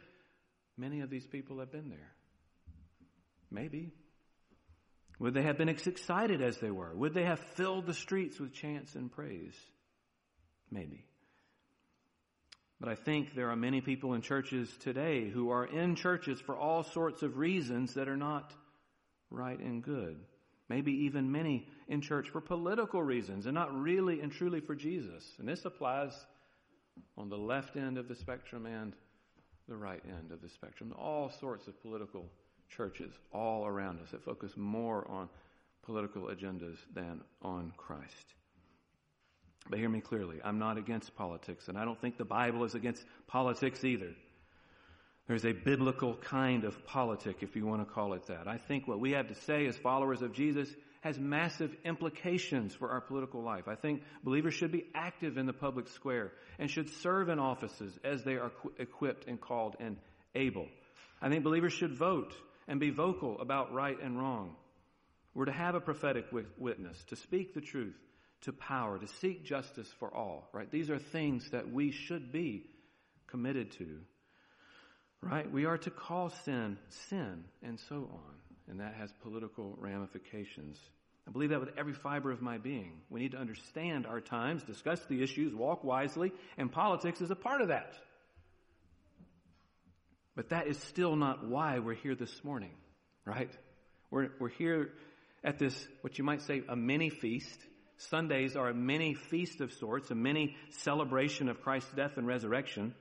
many 0.77 1.01
of 1.01 1.11
these 1.11 1.27
people 1.27 1.61
have 1.61 1.71
been 1.71 1.89
there? 1.89 2.13
Maybe. 3.51 3.93
Would 5.19 5.35
they 5.35 5.43
have 5.43 5.57
been 5.57 5.69
as 5.69 5.87
excited 5.87 6.43
as 6.43 6.59
they 6.59 6.71
were? 6.71 6.95
Would 6.95 7.15
they 7.15 7.25
have 7.25 7.41
filled 7.55 7.87
the 7.87 7.95
streets 7.95 8.39
with 8.41 8.53
chants 8.53 8.95
and 8.95 9.11
praise? 9.11 9.55
Maybe. 10.71 11.05
But 12.81 12.89
I 12.91 12.95
think 12.95 13.35
there 13.35 13.51
are 13.51 13.57
many 13.57 13.81
people 13.81 14.15
in 14.15 14.21
churches 14.21 14.71
today 14.81 15.29
who 15.31 15.51
are 15.51 15.65
in 15.65 15.97
churches 15.97 16.41
for 16.41 16.57
all 16.57 16.83
sorts 16.83 17.23
of 17.23 17.39
reasons 17.39 17.95
that 17.95 18.09
are 18.09 18.17
not 18.17 18.53
right 19.31 19.59
and 19.59 19.83
good. 19.83 20.19
Maybe 20.69 20.93
even 21.05 21.31
many 21.31 21.69
in 21.89 22.01
church 22.01 22.29
for 22.29 22.41
political 22.41 23.03
reasons 23.03 23.47
and 23.47 23.55
not 23.55 23.75
really 23.75 24.21
and 24.21 24.33
truly 24.33 24.61
for 24.61 24.75
Jesus. 24.75 25.25
And 25.39 25.49
this 25.49 25.65
applies 25.65 26.13
on 27.17 27.29
the 27.29 27.39
left 27.39 27.77
end 27.77 27.99
of 27.99 28.09
the 28.09 28.17
spectrum 28.17 28.67
and 28.67 28.93
the 29.69 29.77
right 29.77 30.03
end 30.09 30.33
of 30.33 30.43
the 30.43 30.49
spectrum. 30.49 30.93
All 30.99 31.31
sorts 31.31 31.69
of 31.69 31.81
political 31.81 32.27
churches 32.69 33.13
all 33.33 33.67
around 33.67 34.01
us 34.01 34.11
that 34.11 34.25
focus 34.25 34.53
more 34.57 35.09
on 35.11 35.29
political 35.83 36.25
agendas 36.25 36.77
than 36.95 37.23
on 37.43 37.73
Christ. 37.77 38.35
But 39.69 39.79
hear 39.79 39.89
me 39.89 40.01
clearly. 40.01 40.39
I'm 40.45 40.59
not 40.59 40.79
against 40.79 41.15
politics, 41.17 41.69
and 41.69 41.77
I 41.77 41.85
don't 41.85 42.01
think 42.01 42.19
the 42.19 42.25
Bible 42.25 42.65
is 42.65 42.75
against 42.75 43.05
politics 43.27 43.85
either. 43.85 44.13
There's 45.27 45.45
a 45.45 45.53
biblical 45.53 46.15
kind 46.15 46.65
of 46.65 46.87
politic, 46.87 47.39
if 47.41 47.57
you 47.57 47.67
want 47.67 47.87
to 47.87 47.93
call 47.93 48.13
it 48.15 48.27
that. 48.29 48.47
I 48.47 48.59
think 48.59 48.87
what 48.87 49.01
we 49.01 49.13
have 49.13 49.29
to 49.29 49.35
say 49.35 49.67
as 49.67 49.77
followers 49.77 50.23
of 50.23 50.33
Jesus 50.33 50.69
has 51.01 51.19
massive 51.19 51.75
implications 51.85 52.75
for 52.75 52.91
our 52.91 53.01
political 53.01 53.43
life. 53.43 53.67
I 53.67 53.75
think 53.75 54.03
believers 54.23 54.55
should 54.55 54.73
be 54.73 54.85
active 54.95 55.37
in 55.37 55.47
the 55.47 55.53
public 55.53 55.89
square 55.89 56.33
and 56.59 56.71
should 56.71 56.91
serve 57.01 57.29
in 57.29 57.39
offices 57.39 57.97
as 58.05 58.23
they 58.23 58.35
are 58.35 58.53
equipped 58.79 59.27
and 59.27 59.41
called 59.41 59.77
and 59.81 59.97
able. 60.35 60.67
I 61.21 61.29
think 61.29 61.45
believers 61.45 61.73
should 61.73 61.97
vote 61.97 62.35
and 62.69 62.79
be 62.79 62.91
vocal 62.91 63.41
about 63.41 63.73
right 63.73 64.01
and 64.01 64.19
wrong. 64.19 64.55
We're 65.35 65.47
to 65.47 65.53
have 65.53 65.75
a 65.75 65.81
prophetic 65.81 66.27
witness, 66.57 67.03
to 67.09 67.17
speak 67.17 67.55
the 67.55 67.61
truth, 67.61 67.97
to 68.47 68.53
power, 68.53 68.99
to 68.99 69.07
seek 69.07 69.45
justice 69.45 69.89
for 70.01 70.13
all, 70.13 70.49
right? 70.53 70.71
These 70.71 70.91
are 70.91 70.99
things 70.99 71.51
that 71.51 71.71
we 71.71 71.93
should 71.93 72.33
be 72.33 72.65
committed 73.27 73.73
to, 73.73 74.01
right? 75.21 75.51
We 75.51 75.67
are 75.67 75.79
to 75.79 75.91
call 75.91 76.31
sin 76.45 76.79
sin 77.09 77.45
and 77.63 77.79
so 77.89 77.97
on. 77.97 78.35
And 78.69 78.81
that 78.81 78.95
has 78.95 79.13
political 79.23 79.77
ramifications. 79.79 80.79
I 81.29 81.31
believe 81.31 81.51
that 81.51 81.61
with 81.61 81.71
every 81.77 81.93
fiber 81.93 82.31
of 82.31 82.43
my 82.43 82.59
being. 82.59 83.01
We 83.11 83.21
need 83.21 83.33
to 83.33 83.39
understand 83.39 84.07
our 84.07 84.21
times, 84.21 84.63
discuss 84.63 85.01
the 85.07 85.23
issues, 85.23 85.55
walk 85.55 85.85
wisely, 85.85 86.33
and 86.57 86.71
politics 86.71 87.21
is 87.21 87.31
a 87.31 87.37
part 87.37 87.61
of 87.61 87.69
that. 87.69 87.95
But 90.35 90.51
that 90.51 90.67
is 90.67 90.79
still 90.79 91.17
not 91.17 91.47
why 91.47 91.79
we're 91.79 91.95
here 91.95 92.15
this 92.15 92.45
morning, 92.45 92.75
right? 93.25 93.51
We're, 94.11 94.29
we're 94.39 94.51
here 94.51 94.91
at 95.43 95.59
this, 95.59 95.87
what 96.03 96.19
you 96.19 96.25
might 96.25 96.43
say, 96.43 96.63
a 96.69 96.77
mini 96.77 97.11
feast. 97.11 97.59
Sundays 97.97 98.57
are 98.57 98.69
a 98.69 98.75
mini 98.75 99.15
feast 99.15 99.61
of 99.61 99.73
sorts, 99.73 100.11
a 100.11 100.15
mini 100.15 100.57
celebration 100.71 101.49
of 101.49 101.63
Christ's 101.63 101.93
death 101.93 102.17
and 102.17 102.27
resurrection. 102.27 102.95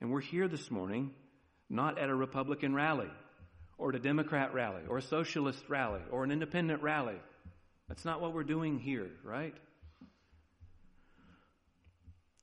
And 0.00 0.10
we're 0.10 0.20
here 0.20 0.48
this 0.48 0.70
morning 0.70 1.10
not 1.68 1.98
at 1.98 2.08
a 2.08 2.14
Republican 2.14 2.74
rally 2.74 3.10
or 3.78 3.90
at 3.90 3.96
a 3.96 3.98
Democrat 3.98 4.54
rally 4.54 4.82
or 4.88 4.98
a 4.98 5.02
socialist 5.02 5.68
rally 5.68 6.00
or 6.10 6.24
an 6.24 6.30
independent 6.30 6.82
rally. 6.82 7.16
That's 7.88 8.04
not 8.04 8.20
what 8.20 8.32
we're 8.32 8.44
doing 8.44 8.78
here, 8.78 9.10
right? 9.24 9.54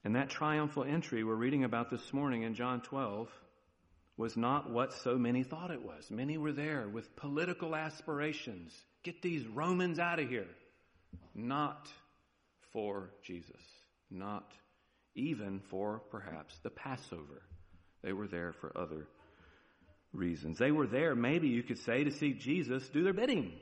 And 0.04 0.16
that 0.16 0.30
triumphal 0.30 0.84
entry 0.84 1.24
we're 1.24 1.36
reading 1.36 1.64
about 1.64 1.90
this 1.90 2.14
morning 2.14 2.44
in 2.44 2.56
John 2.56 2.82
12 2.82 3.30
was 4.18 4.36
not 4.38 4.70
what 4.70 4.94
so 4.94 5.18
many 5.18 5.44
thought 5.44 5.72
it 5.72 5.82
was. 5.82 6.12
Many 6.12 6.38
were 6.38 6.52
there 6.52 6.88
with 6.88 7.16
political 7.16 7.76
aspirations. 7.76 8.74
Get 9.04 9.22
these 9.22 9.48
Romans 9.48 9.98
out 9.98 10.20
of 10.20 10.30
here. 10.30 10.48
Not 11.36 11.88
for 12.72 13.12
Jesus. 13.24 13.62
Not 14.10 14.52
even 15.16 15.60
for 15.70 16.02
perhaps 16.12 16.58
the 16.60 16.70
Passover. 16.70 17.42
They 18.02 18.14
were 18.14 18.28
there 18.28 18.54
for 18.54 18.78
other 18.78 19.08
reasons. 20.14 20.58
They 20.58 20.72
were 20.72 20.88
there, 20.88 21.16
maybe 21.16 21.48
you 21.48 21.64
could 21.64 21.80
say, 21.80 22.04
to 22.04 22.12
see 22.12 22.34
Jesus 22.34 22.88
do 22.90 23.04
their 23.04 23.14
bidding. 23.14 23.54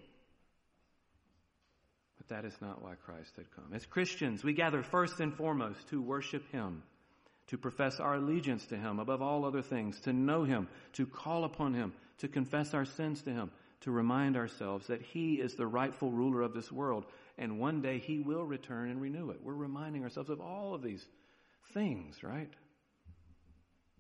But 2.18 2.30
that 2.30 2.46
is 2.46 2.56
not 2.62 2.82
why 2.82 2.96
Christ 2.96 3.32
had 3.36 3.52
come. 3.56 3.74
As 3.74 3.86
Christians, 3.86 4.44
we 4.44 4.54
gather 4.54 4.84
first 4.84 5.20
and 5.20 5.36
foremost 5.36 5.88
to 5.90 6.02
worship 6.02 6.50
Him 6.52 6.84
to 7.48 7.58
profess 7.58 8.00
our 8.00 8.16
allegiance 8.16 8.66
to 8.68 8.78
Him 8.78 9.00
above 9.00 9.22
all 9.22 9.46
other 9.46 9.62
things, 9.62 10.00
to 10.02 10.14
know 10.14 10.44
Him, 10.44 10.68
to 10.94 11.06
call 11.06 11.46
upon 11.46 11.74
Him, 11.74 11.94
to 12.20 12.28
confess 12.28 12.74
our 12.74 12.86
sins 12.86 13.22
to 13.24 13.32
Him, 13.32 13.52
to 13.82 13.92
remind 13.92 14.36
ourselves 14.36 14.88
that 14.88 15.02
He 15.02 15.36
is 15.36 15.56
the 15.56 15.68
rightful 15.68 16.12
ruler 16.12 16.42
of 16.42 16.54
this 16.54 16.72
world, 16.72 17.06
and 17.38 17.60
one 17.60 17.82
day 17.82 18.00
He 18.00 18.20
will 18.20 18.44
return 18.44 18.90
and 18.90 19.02
renew 19.02 19.30
it. 19.30 19.40
We're 19.44 19.54
reminding 19.54 20.04
ourselves 20.04 20.30
of 20.30 20.42
all 20.42 20.74
of 20.74 20.82
these 20.82 21.06
things, 21.74 22.24
right? 22.24 22.52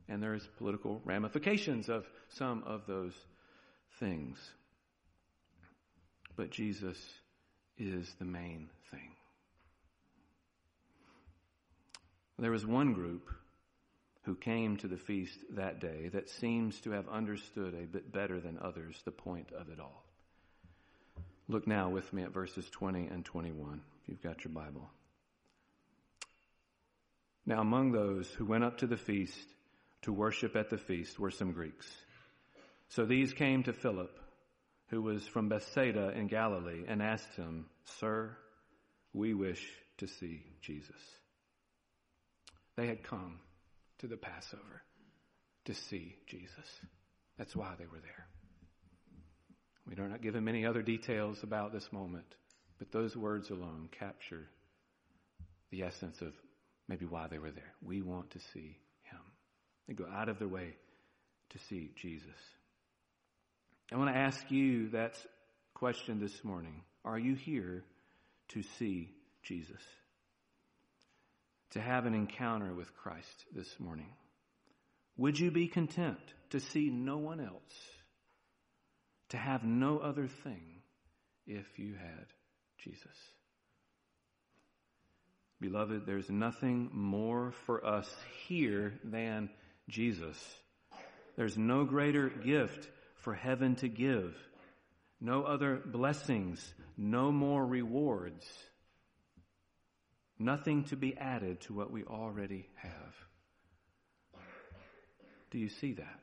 And 0.09 0.23
there's 0.23 0.47
political 0.57 1.01
ramifications 1.05 1.89
of 1.89 2.05
some 2.29 2.63
of 2.65 2.85
those 2.87 3.13
things. 3.99 4.37
But 6.35 6.51
Jesus 6.51 6.97
is 7.77 8.09
the 8.19 8.25
main 8.25 8.69
thing. 8.91 9.11
There 12.39 12.51
was 12.51 12.65
one 12.65 12.93
group 12.93 13.29
who 14.23 14.35
came 14.35 14.77
to 14.77 14.87
the 14.87 14.97
feast 14.97 15.39
that 15.55 15.79
day 15.79 16.09
that 16.13 16.29
seems 16.29 16.79
to 16.81 16.91
have 16.91 17.07
understood 17.09 17.73
a 17.73 17.87
bit 17.87 18.11
better 18.11 18.39
than 18.39 18.59
others 18.61 19.01
the 19.05 19.11
point 19.11 19.51
of 19.57 19.69
it 19.69 19.79
all. 19.79 20.03
Look 21.47 21.65
now 21.67 21.89
with 21.89 22.11
me 22.11 22.23
at 22.23 22.33
verses 22.33 22.69
20 22.69 23.07
and 23.07 23.23
21, 23.23 23.81
if 24.01 24.09
you've 24.09 24.21
got 24.21 24.43
your 24.43 24.53
Bible. 24.53 24.89
Now, 27.45 27.61
among 27.61 27.93
those 27.93 28.27
who 28.29 28.45
went 28.45 28.65
up 28.65 28.79
to 28.79 28.87
the 28.87 28.97
feast 28.97 29.47
to 30.01 30.11
worship 30.11 30.57
at 30.57 30.69
the 30.69 30.77
feast 30.77 31.17
were 31.17 31.31
some 31.31 31.53
Greeks. 31.53 31.89
So 32.89 33.05
these 33.05 33.31
came 33.31 33.63
to 33.63 33.73
Philip, 33.73 34.11
who 34.89 35.01
was 35.01 35.25
from 35.25 35.47
Bethsaida 35.47 36.11
in 36.15 36.27
Galilee, 36.27 36.83
and 36.87 37.01
asked 37.01 37.35
him, 37.35 37.67
Sir, 37.99 38.35
we 39.13 39.33
wish 39.33 39.65
to 39.99 40.07
see 40.07 40.43
Jesus. 40.61 41.01
They 42.75 42.87
had 42.87 43.03
come 43.03 43.39
to 43.99 44.07
the 44.07 44.17
Passover 44.17 44.83
to 45.65 45.73
see 45.73 46.17
Jesus. 46.27 46.81
That's 47.37 47.55
why 47.55 47.73
they 47.79 47.85
were 47.85 47.99
there. 47.99 48.27
We 49.87 49.95
are 50.03 50.07
not 50.07 50.21
given 50.21 50.43
many 50.43 50.65
other 50.65 50.81
details 50.81 51.43
about 51.43 51.71
this 51.71 51.91
moment, 51.91 52.25
but 52.77 52.91
those 52.91 53.15
words 53.15 53.49
alone 53.49 53.89
capture 53.97 54.47
the 55.71 55.83
essence 55.83 56.21
of 56.21 56.33
maybe 56.87 57.05
why 57.05 57.27
they 57.27 57.39
were 57.39 57.51
there. 57.51 57.73
We 57.81 58.01
want 58.01 58.31
to 58.31 58.39
see 58.53 58.77
him. 59.03 59.19
They 59.87 59.93
go 59.93 60.07
out 60.13 60.29
of 60.29 60.39
their 60.39 60.47
way 60.47 60.75
to 61.51 61.59
see 61.69 61.91
Jesus. 61.95 62.27
I 63.91 63.97
want 63.97 64.13
to 64.13 64.19
ask 64.19 64.51
you 64.51 64.89
that 64.89 65.15
question 65.73 66.19
this 66.19 66.43
morning. 66.43 66.83
Are 67.05 67.17
you 67.17 67.35
here 67.35 67.83
to 68.49 68.63
see 68.77 69.13
Jesus? 69.43 69.81
to 71.71 71.81
have 71.81 72.05
an 72.05 72.13
encounter 72.13 72.73
with 72.73 72.95
Christ 72.95 73.45
this 73.53 73.79
morning? 73.79 74.09
Would 75.17 75.39
you 75.39 75.51
be 75.51 75.67
content 75.67 76.19
to 76.51 76.59
see 76.59 76.89
no 76.89 77.17
one 77.17 77.39
else, 77.39 77.73
to 79.29 79.37
have 79.37 79.63
no 79.63 79.99
other 79.99 80.27
thing 80.27 80.81
if 81.45 81.79
you 81.79 81.93
had 81.95 82.25
Jesus? 82.77 83.17
Beloved, 85.59 86.05
there's 86.05 86.29
nothing 86.29 86.89
more 86.93 87.51
for 87.65 87.85
us 87.85 88.13
here 88.47 88.93
than 89.03 89.49
Jesus. 89.89 90.37
There's 91.35 91.57
no 91.57 91.83
greater 91.83 92.29
gift 92.29 92.89
for 93.15 93.33
heaven 93.33 93.75
to 93.77 93.87
give, 93.87 94.35
no 95.19 95.43
other 95.43 95.81
blessings, 95.83 96.73
no 96.95 97.31
more 97.31 97.65
rewards 97.65 98.45
Nothing 100.39 100.83
to 100.85 100.95
be 100.95 101.17
added 101.17 101.61
to 101.61 101.73
what 101.73 101.91
we 101.91 102.03
already 102.03 102.69
have. 102.75 103.15
Do 105.49 105.57
you 105.57 105.69
see 105.69 105.93
that? 105.93 106.19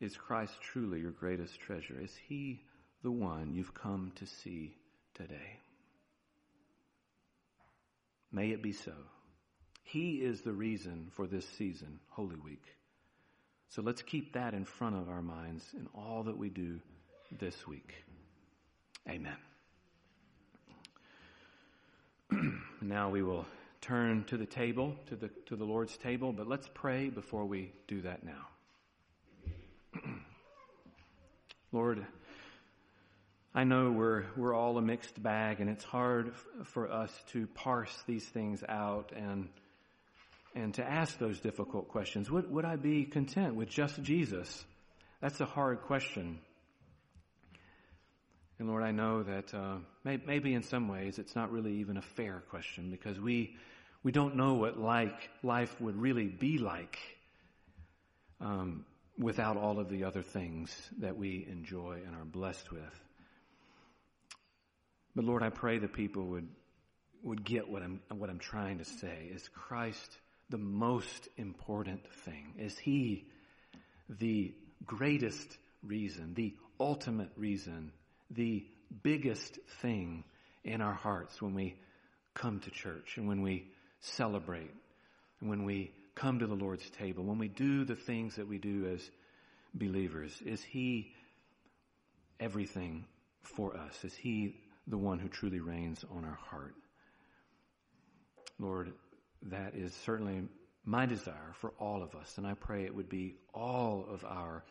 Is 0.00 0.16
Christ 0.16 0.54
truly 0.60 1.00
your 1.00 1.10
greatest 1.10 1.58
treasure? 1.60 2.00
Is 2.00 2.16
He 2.28 2.60
the 3.02 3.10
one 3.10 3.52
you've 3.54 3.74
come 3.74 4.12
to 4.16 4.26
see 4.26 4.76
today? 5.14 5.58
May 8.30 8.50
it 8.50 8.62
be 8.62 8.72
so. 8.72 8.92
He 9.82 10.16
is 10.16 10.42
the 10.42 10.52
reason 10.52 11.08
for 11.14 11.26
this 11.26 11.46
season, 11.56 11.98
Holy 12.10 12.36
Week. 12.36 12.62
So 13.70 13.82
let's 13.82 14.02
keep 14.02 14.34
that 14.34 14.54
in 14.54 14.64
front 14.64 14.96
of 14.96 15.08
our 15.08 15.22
minds 15.22 15.64
in 15.74 15.88
all 15.94 16.22
that 16.24 16.36
we 16.36 16.48
do 16.48 16.80
this 17.38 17.66
week. 17.66 17.94
Amen. 19.08 19.36
now 22.82 23.08
we 23.10 23.22
will 23.22 23.46
turn 23.80 24.24
to 24.24 24.36
the 24.36 24.46
table, 24.46 24.94
to 25.06 25.16
the, 25.16 25.30
to 25.46 25.56
the 25.56 25.64
Lord's 25.64 25.96
table, 25.96 26.32
but 26.32 26.46
let's 26.46 26.68
pray 26.74 27.08
before 27.08 27.46
we 27.46 27.72
do 27.86 28.02
that 28.02 28.24
now. 28.24 28.46
Lord, 31.70 32.06
I 33.54 33.64
know 33.64 33.90
we're, 33.90 34.24
we're 34.36 34.54
all 34.54 34.78
a 34.78 34.82
mixed 34.82 35.22
bag 35.22 35.60
and 35.60 35.68
it's 35.68 35.84
hard 35.84 36.28
f- 36.28 36.66
for 36.68 36.90
us 36.90 37.12
to 37.32 37.46
parse 37.48 37.94
these 38.06 38.24
things 38.24 38.64
out 38.66 39.12
and, 39.14 39.48
and 40.54 40.72
to 40.74 40.84
ask 40.84 41.18
those 41.18 41.40
difficult 41.40 41.88
questions. 41.88 42.30
Would, 42.30 42.50
would 42.50 42.64
I 42.64 42.76
be 42.76 43.04
content 43.04 43.54
with 43.54 43.68
just 43.68 44.02
Jesus? 44.02 44.64
That's 45.20 45.40
a 45.40 45.44
hard 45.44 45.82
question. 45.82 46.38
And 48.58 48.68
Lord, 48.68 48.82
I 48.82 48.92
know 48.92 49.22
that 49.24 49.52
uh, 49.52 49.76
may, 50.04 50.18
maybe 50.24 50.54
in 50.54 50.62
some 50.62 50.88
ways 50.88 51.18
it's 51.18 51.36
not 51.36 51.52
really 51.52 51.74
even 51.74 51.98
a 51.98 52.02
fair 52.02 52.42
question 52.48 52.90
because 52.90 53.20
we 53.20 53.56
we 54.02 54.12
don't 54.12 54.36
know 54.36 54.54
what 54.54 54.78
like 54.78 55.28
life 55.42 55.80
would 55.80 56.00
really 56.00 56.28
be 56.28 56.58
like 56.58 56.98
um, 58.40 58.84
without 59.18 59.56
all 59.56 59.78
of 59.78 59.88
the 59.88 60.04
other 60.04 60.22
things 60.22 60.74
that 60.98 61.16
we 61.16 61.46
enjoy 61.50 62.00
and 62.06 62.14
are 62.14 62.24
blessed 62.24 62.70
with. 62.70 63.04
But 65.14 65.24
Lord, 65.24 65.42
I 65.42 65.50
pray 65.50 65.78
that 65.78 65.92
people 65.92 66.26
would 66.26 66.48
would 67.22 67.44
get 67.44 67.68
what 67.68 67.82
I'm 67.82 68.00
what 68.10 68.30
I'm 68.30 68.38
trying 68.38 68.78
to 68.78 68.84
say. 68.84 69.30
Is 69.32 69.48
Christ 69.48 70.18
the 70.50 70.58
most 70.58 71.28
important 71.36 72.06
thing? 72.24 72.54
Is 72.58 72.78
He 72.78 73.26
the 74.08 74.54
greatest 74.86 75.58
reason, 75.82 76.34
the 76.34 76.54
ultimate 76.80 77.30
reason 77.36 77.92
the 78.30 78.66
biggest 79.02 79.58
thing 79.80 80.24
in 80.64 80.80
our 80.80 80.94
hearts 80.94 81.40
when 81.40 81.54
we 81.54 81.76
come 82.34 82.60
to 82.60 82.70
church 82.70 83.16
and 83.16 83.26
when 83.26 83.42
we 83.42 83.66
celebrate 84.00 84.70
and 85.40 85.50
when 85.50 85.64
we 85.64 85.92
come 86.18 86.38
to 86.40 86.46
the 86.46 86.54
Lord's 86.54 86.88
table, 86.90 87.24
when 87.24 87.38
we 87.38 87.48
do 87.48 87.84
the 87.84 87.96
things 87.96 88.36
that 88.36 88.48
we 88.48 88.58
do 88.58 88.86
as 88.92 89.10
believers? 89.74 90.42
Is 90.44 90.62
He 90.62 91.12
everything 92.40 93.04
for 93.42 93.76
us? 93.76 94.04
Is 94.04 94.14
He 94.14 94.54
the 94.88 94.98
one 94.98 95.18
who 95.18 95.28
truly 95.28 95.60
reigns 95.60 96.04
on 96.16 96.24
our 96.24 96.38
heart. 96.50 96.74
Lord, 98.58 98.92
that 99.42 99.74
is 99.74 99.94
certainly 100.04 100.42
my 100.84 101.06
desire 101.06 101.52
for 101.54 101.72
all 101.78 102.02
of 102.02 102.14
us, 102.14 102.38
and 102.38 102.46
I 102.46 102.54
pray 102.54 102.84
it 102.84 102.94
would 102.94 103.08
be 103.08 103.36
all 103.52 104.06
of 104.10 104.24
our 104.24 104.64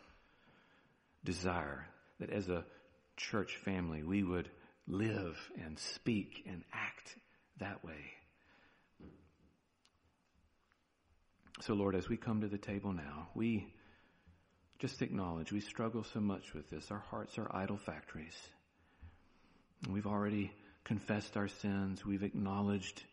desire 1.24 1.86
that 2.20 2.30
as 2.32 2.50
a 2.50 2.66
church 3.16 3.58
family 3.58 4.04
we 4.04 4.24
would 4.24 4.50
live 4.88 5.38
and 5.64 5.78
speak 5.78 6.44
and 6.48 6.64
act 6.74 7.16
that 7.60 7.84
way. 7.86 8.17
So, 11.68 11.74
Lord, 11.74 11.96
as 11.96 12.08
we 12.08 12.16
come 12.16 12.40
to 12.40 12.48
the 12.48 12.58
table 12.58 12.94
now, 12.94 13.28
we 13.36 13.68
just 14.80 15.02
acknowledge 15.02 15.52
we 15.52 15.60
struggle 15.60 16.06
so 16.06 16.22
much 16.22 16.54
with 16.54 16.70
this. 16.70 16.92
Our 16.92 17.04
hearts 17.12 17.38
are 17.38 17.54
idol 17.54 17.76
factories. 17.76 18.38
We've 19.90 20.08
already 20.08 20.54
confessed 20.86 21.36
our 21.36 21.50
sins. 21.50 22.06
We've 22.06 22.24
acknowledged 22.24 23.04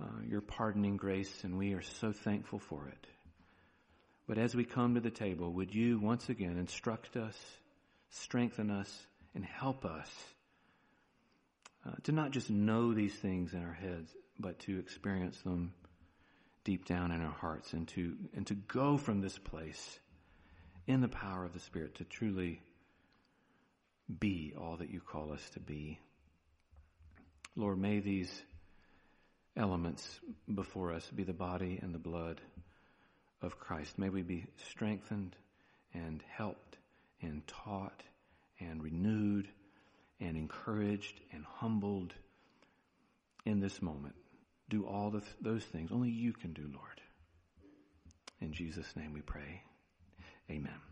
uh, 0.00 0.04
your 0.24 0.40
pardoning 0.40 0.98
grace, 0.98 1.42
and 1.42 1.58
we 1.58 1.72
are 1.72 1.82
so 1.82 2.12
thankful 2.12 2.60
for 2.60 2.86
it. 2.86 3.06
But 4.28 4.38
as 4.38 4.54
we 4.54 4.62
come 4.64 4.94
to 4.94 5.00
the 5.00 5.10
table, 5.10 5.52
would 5.54 5.74
you 5.74 5.98
once 5.98 6.28
again 6.28 6.58
instruct 6.58 7.16
us, 7.16 7.36
strengthen 8.10 8.70
us, 8.70 9.04
and 9.34 9.44
help 9.44 9.84
us 9.84 10.08
uh, 11.84 11.96
to 12.04 12.12
not 12.12 12.30
just 12.30 12.50
know 12.50 12.94
these 12.94 13.16
things 13.16 13.52
in 13.52 13.64
our 13.64 13.72
heads, 13.72 14.14
but 14.38 14.60
to 14.60 14.78
experience 14.78 15.40
them 15.40 15.72
deep 16.64 16.84
down 16.84 17.10
in 17.10 17.22
our 17.22 17.32
hearts 17.32 17.72
and 17.72 17.88
to, 17.88 18.16
and 18.34 18.46
to 18.46 18.54
go 18.54 18.96
from 18.96 19.20
this 19.20 19.38
place 19.38 19.98
in 20.86 21.00
the 21.00 21.08
power 21.08 21.44
of 21.44 21.52
the 21.52 21.60
Spirit 21.60 21.94
to 21.96 22.04
truly 22.04 22.60
be 24.18 24.52
all 24.58 24.76
that 24.76 24.90
you 24.90 25.00
call 25.00 25.32
us 25.32 25.50
to 25.50 25.60
be. 25.60 25.98
Lord, 27.56 27.78
may 27.78 28.00
these 28.00 28.42
elements 29.56 30.20
before 30.52 30.92
us 30.92 31.08
be 31.14 31.24
the 31.24 31.32
body 31.32 31.78
and 31.82 31.94
the 31.94 31.98
blood 31.98 32.40
of 33.42 33.58
Christ. 33.58 33.98
May 33.98 34.08
we 34.08 34.22
be 34.22 34.46
strengthened 34.68 35.36
and 35.94 36.22
helped 36.28 36.78
and 37.22 37.46
taught 37.46 38.02
and 38.58 38.82
renewed 38.82 39.48
and 40.20 40.36
encouraged 40.36 41.20
and 41.32 41.44
humbled 41.44 42.14
in 43.44 43.60
this 43.60 43.80
moment. 43.80 44.14
Do 44.70 44.86
all 44.86 45.10
th- 45.10 45.24
those 45.40 45.64
things 45.64 45.90
only 45.90 46.10
you 46.10 46.32
can 46.32 46.52
do, 46.52 46.62
Lord. 46.72 47.00
In 48.40 48.52
Jesus' 48.52 48.94
name 48.96 49.12
we 49.12 49.20
pray. 49.20 49.62
Amen. 50.48 50.89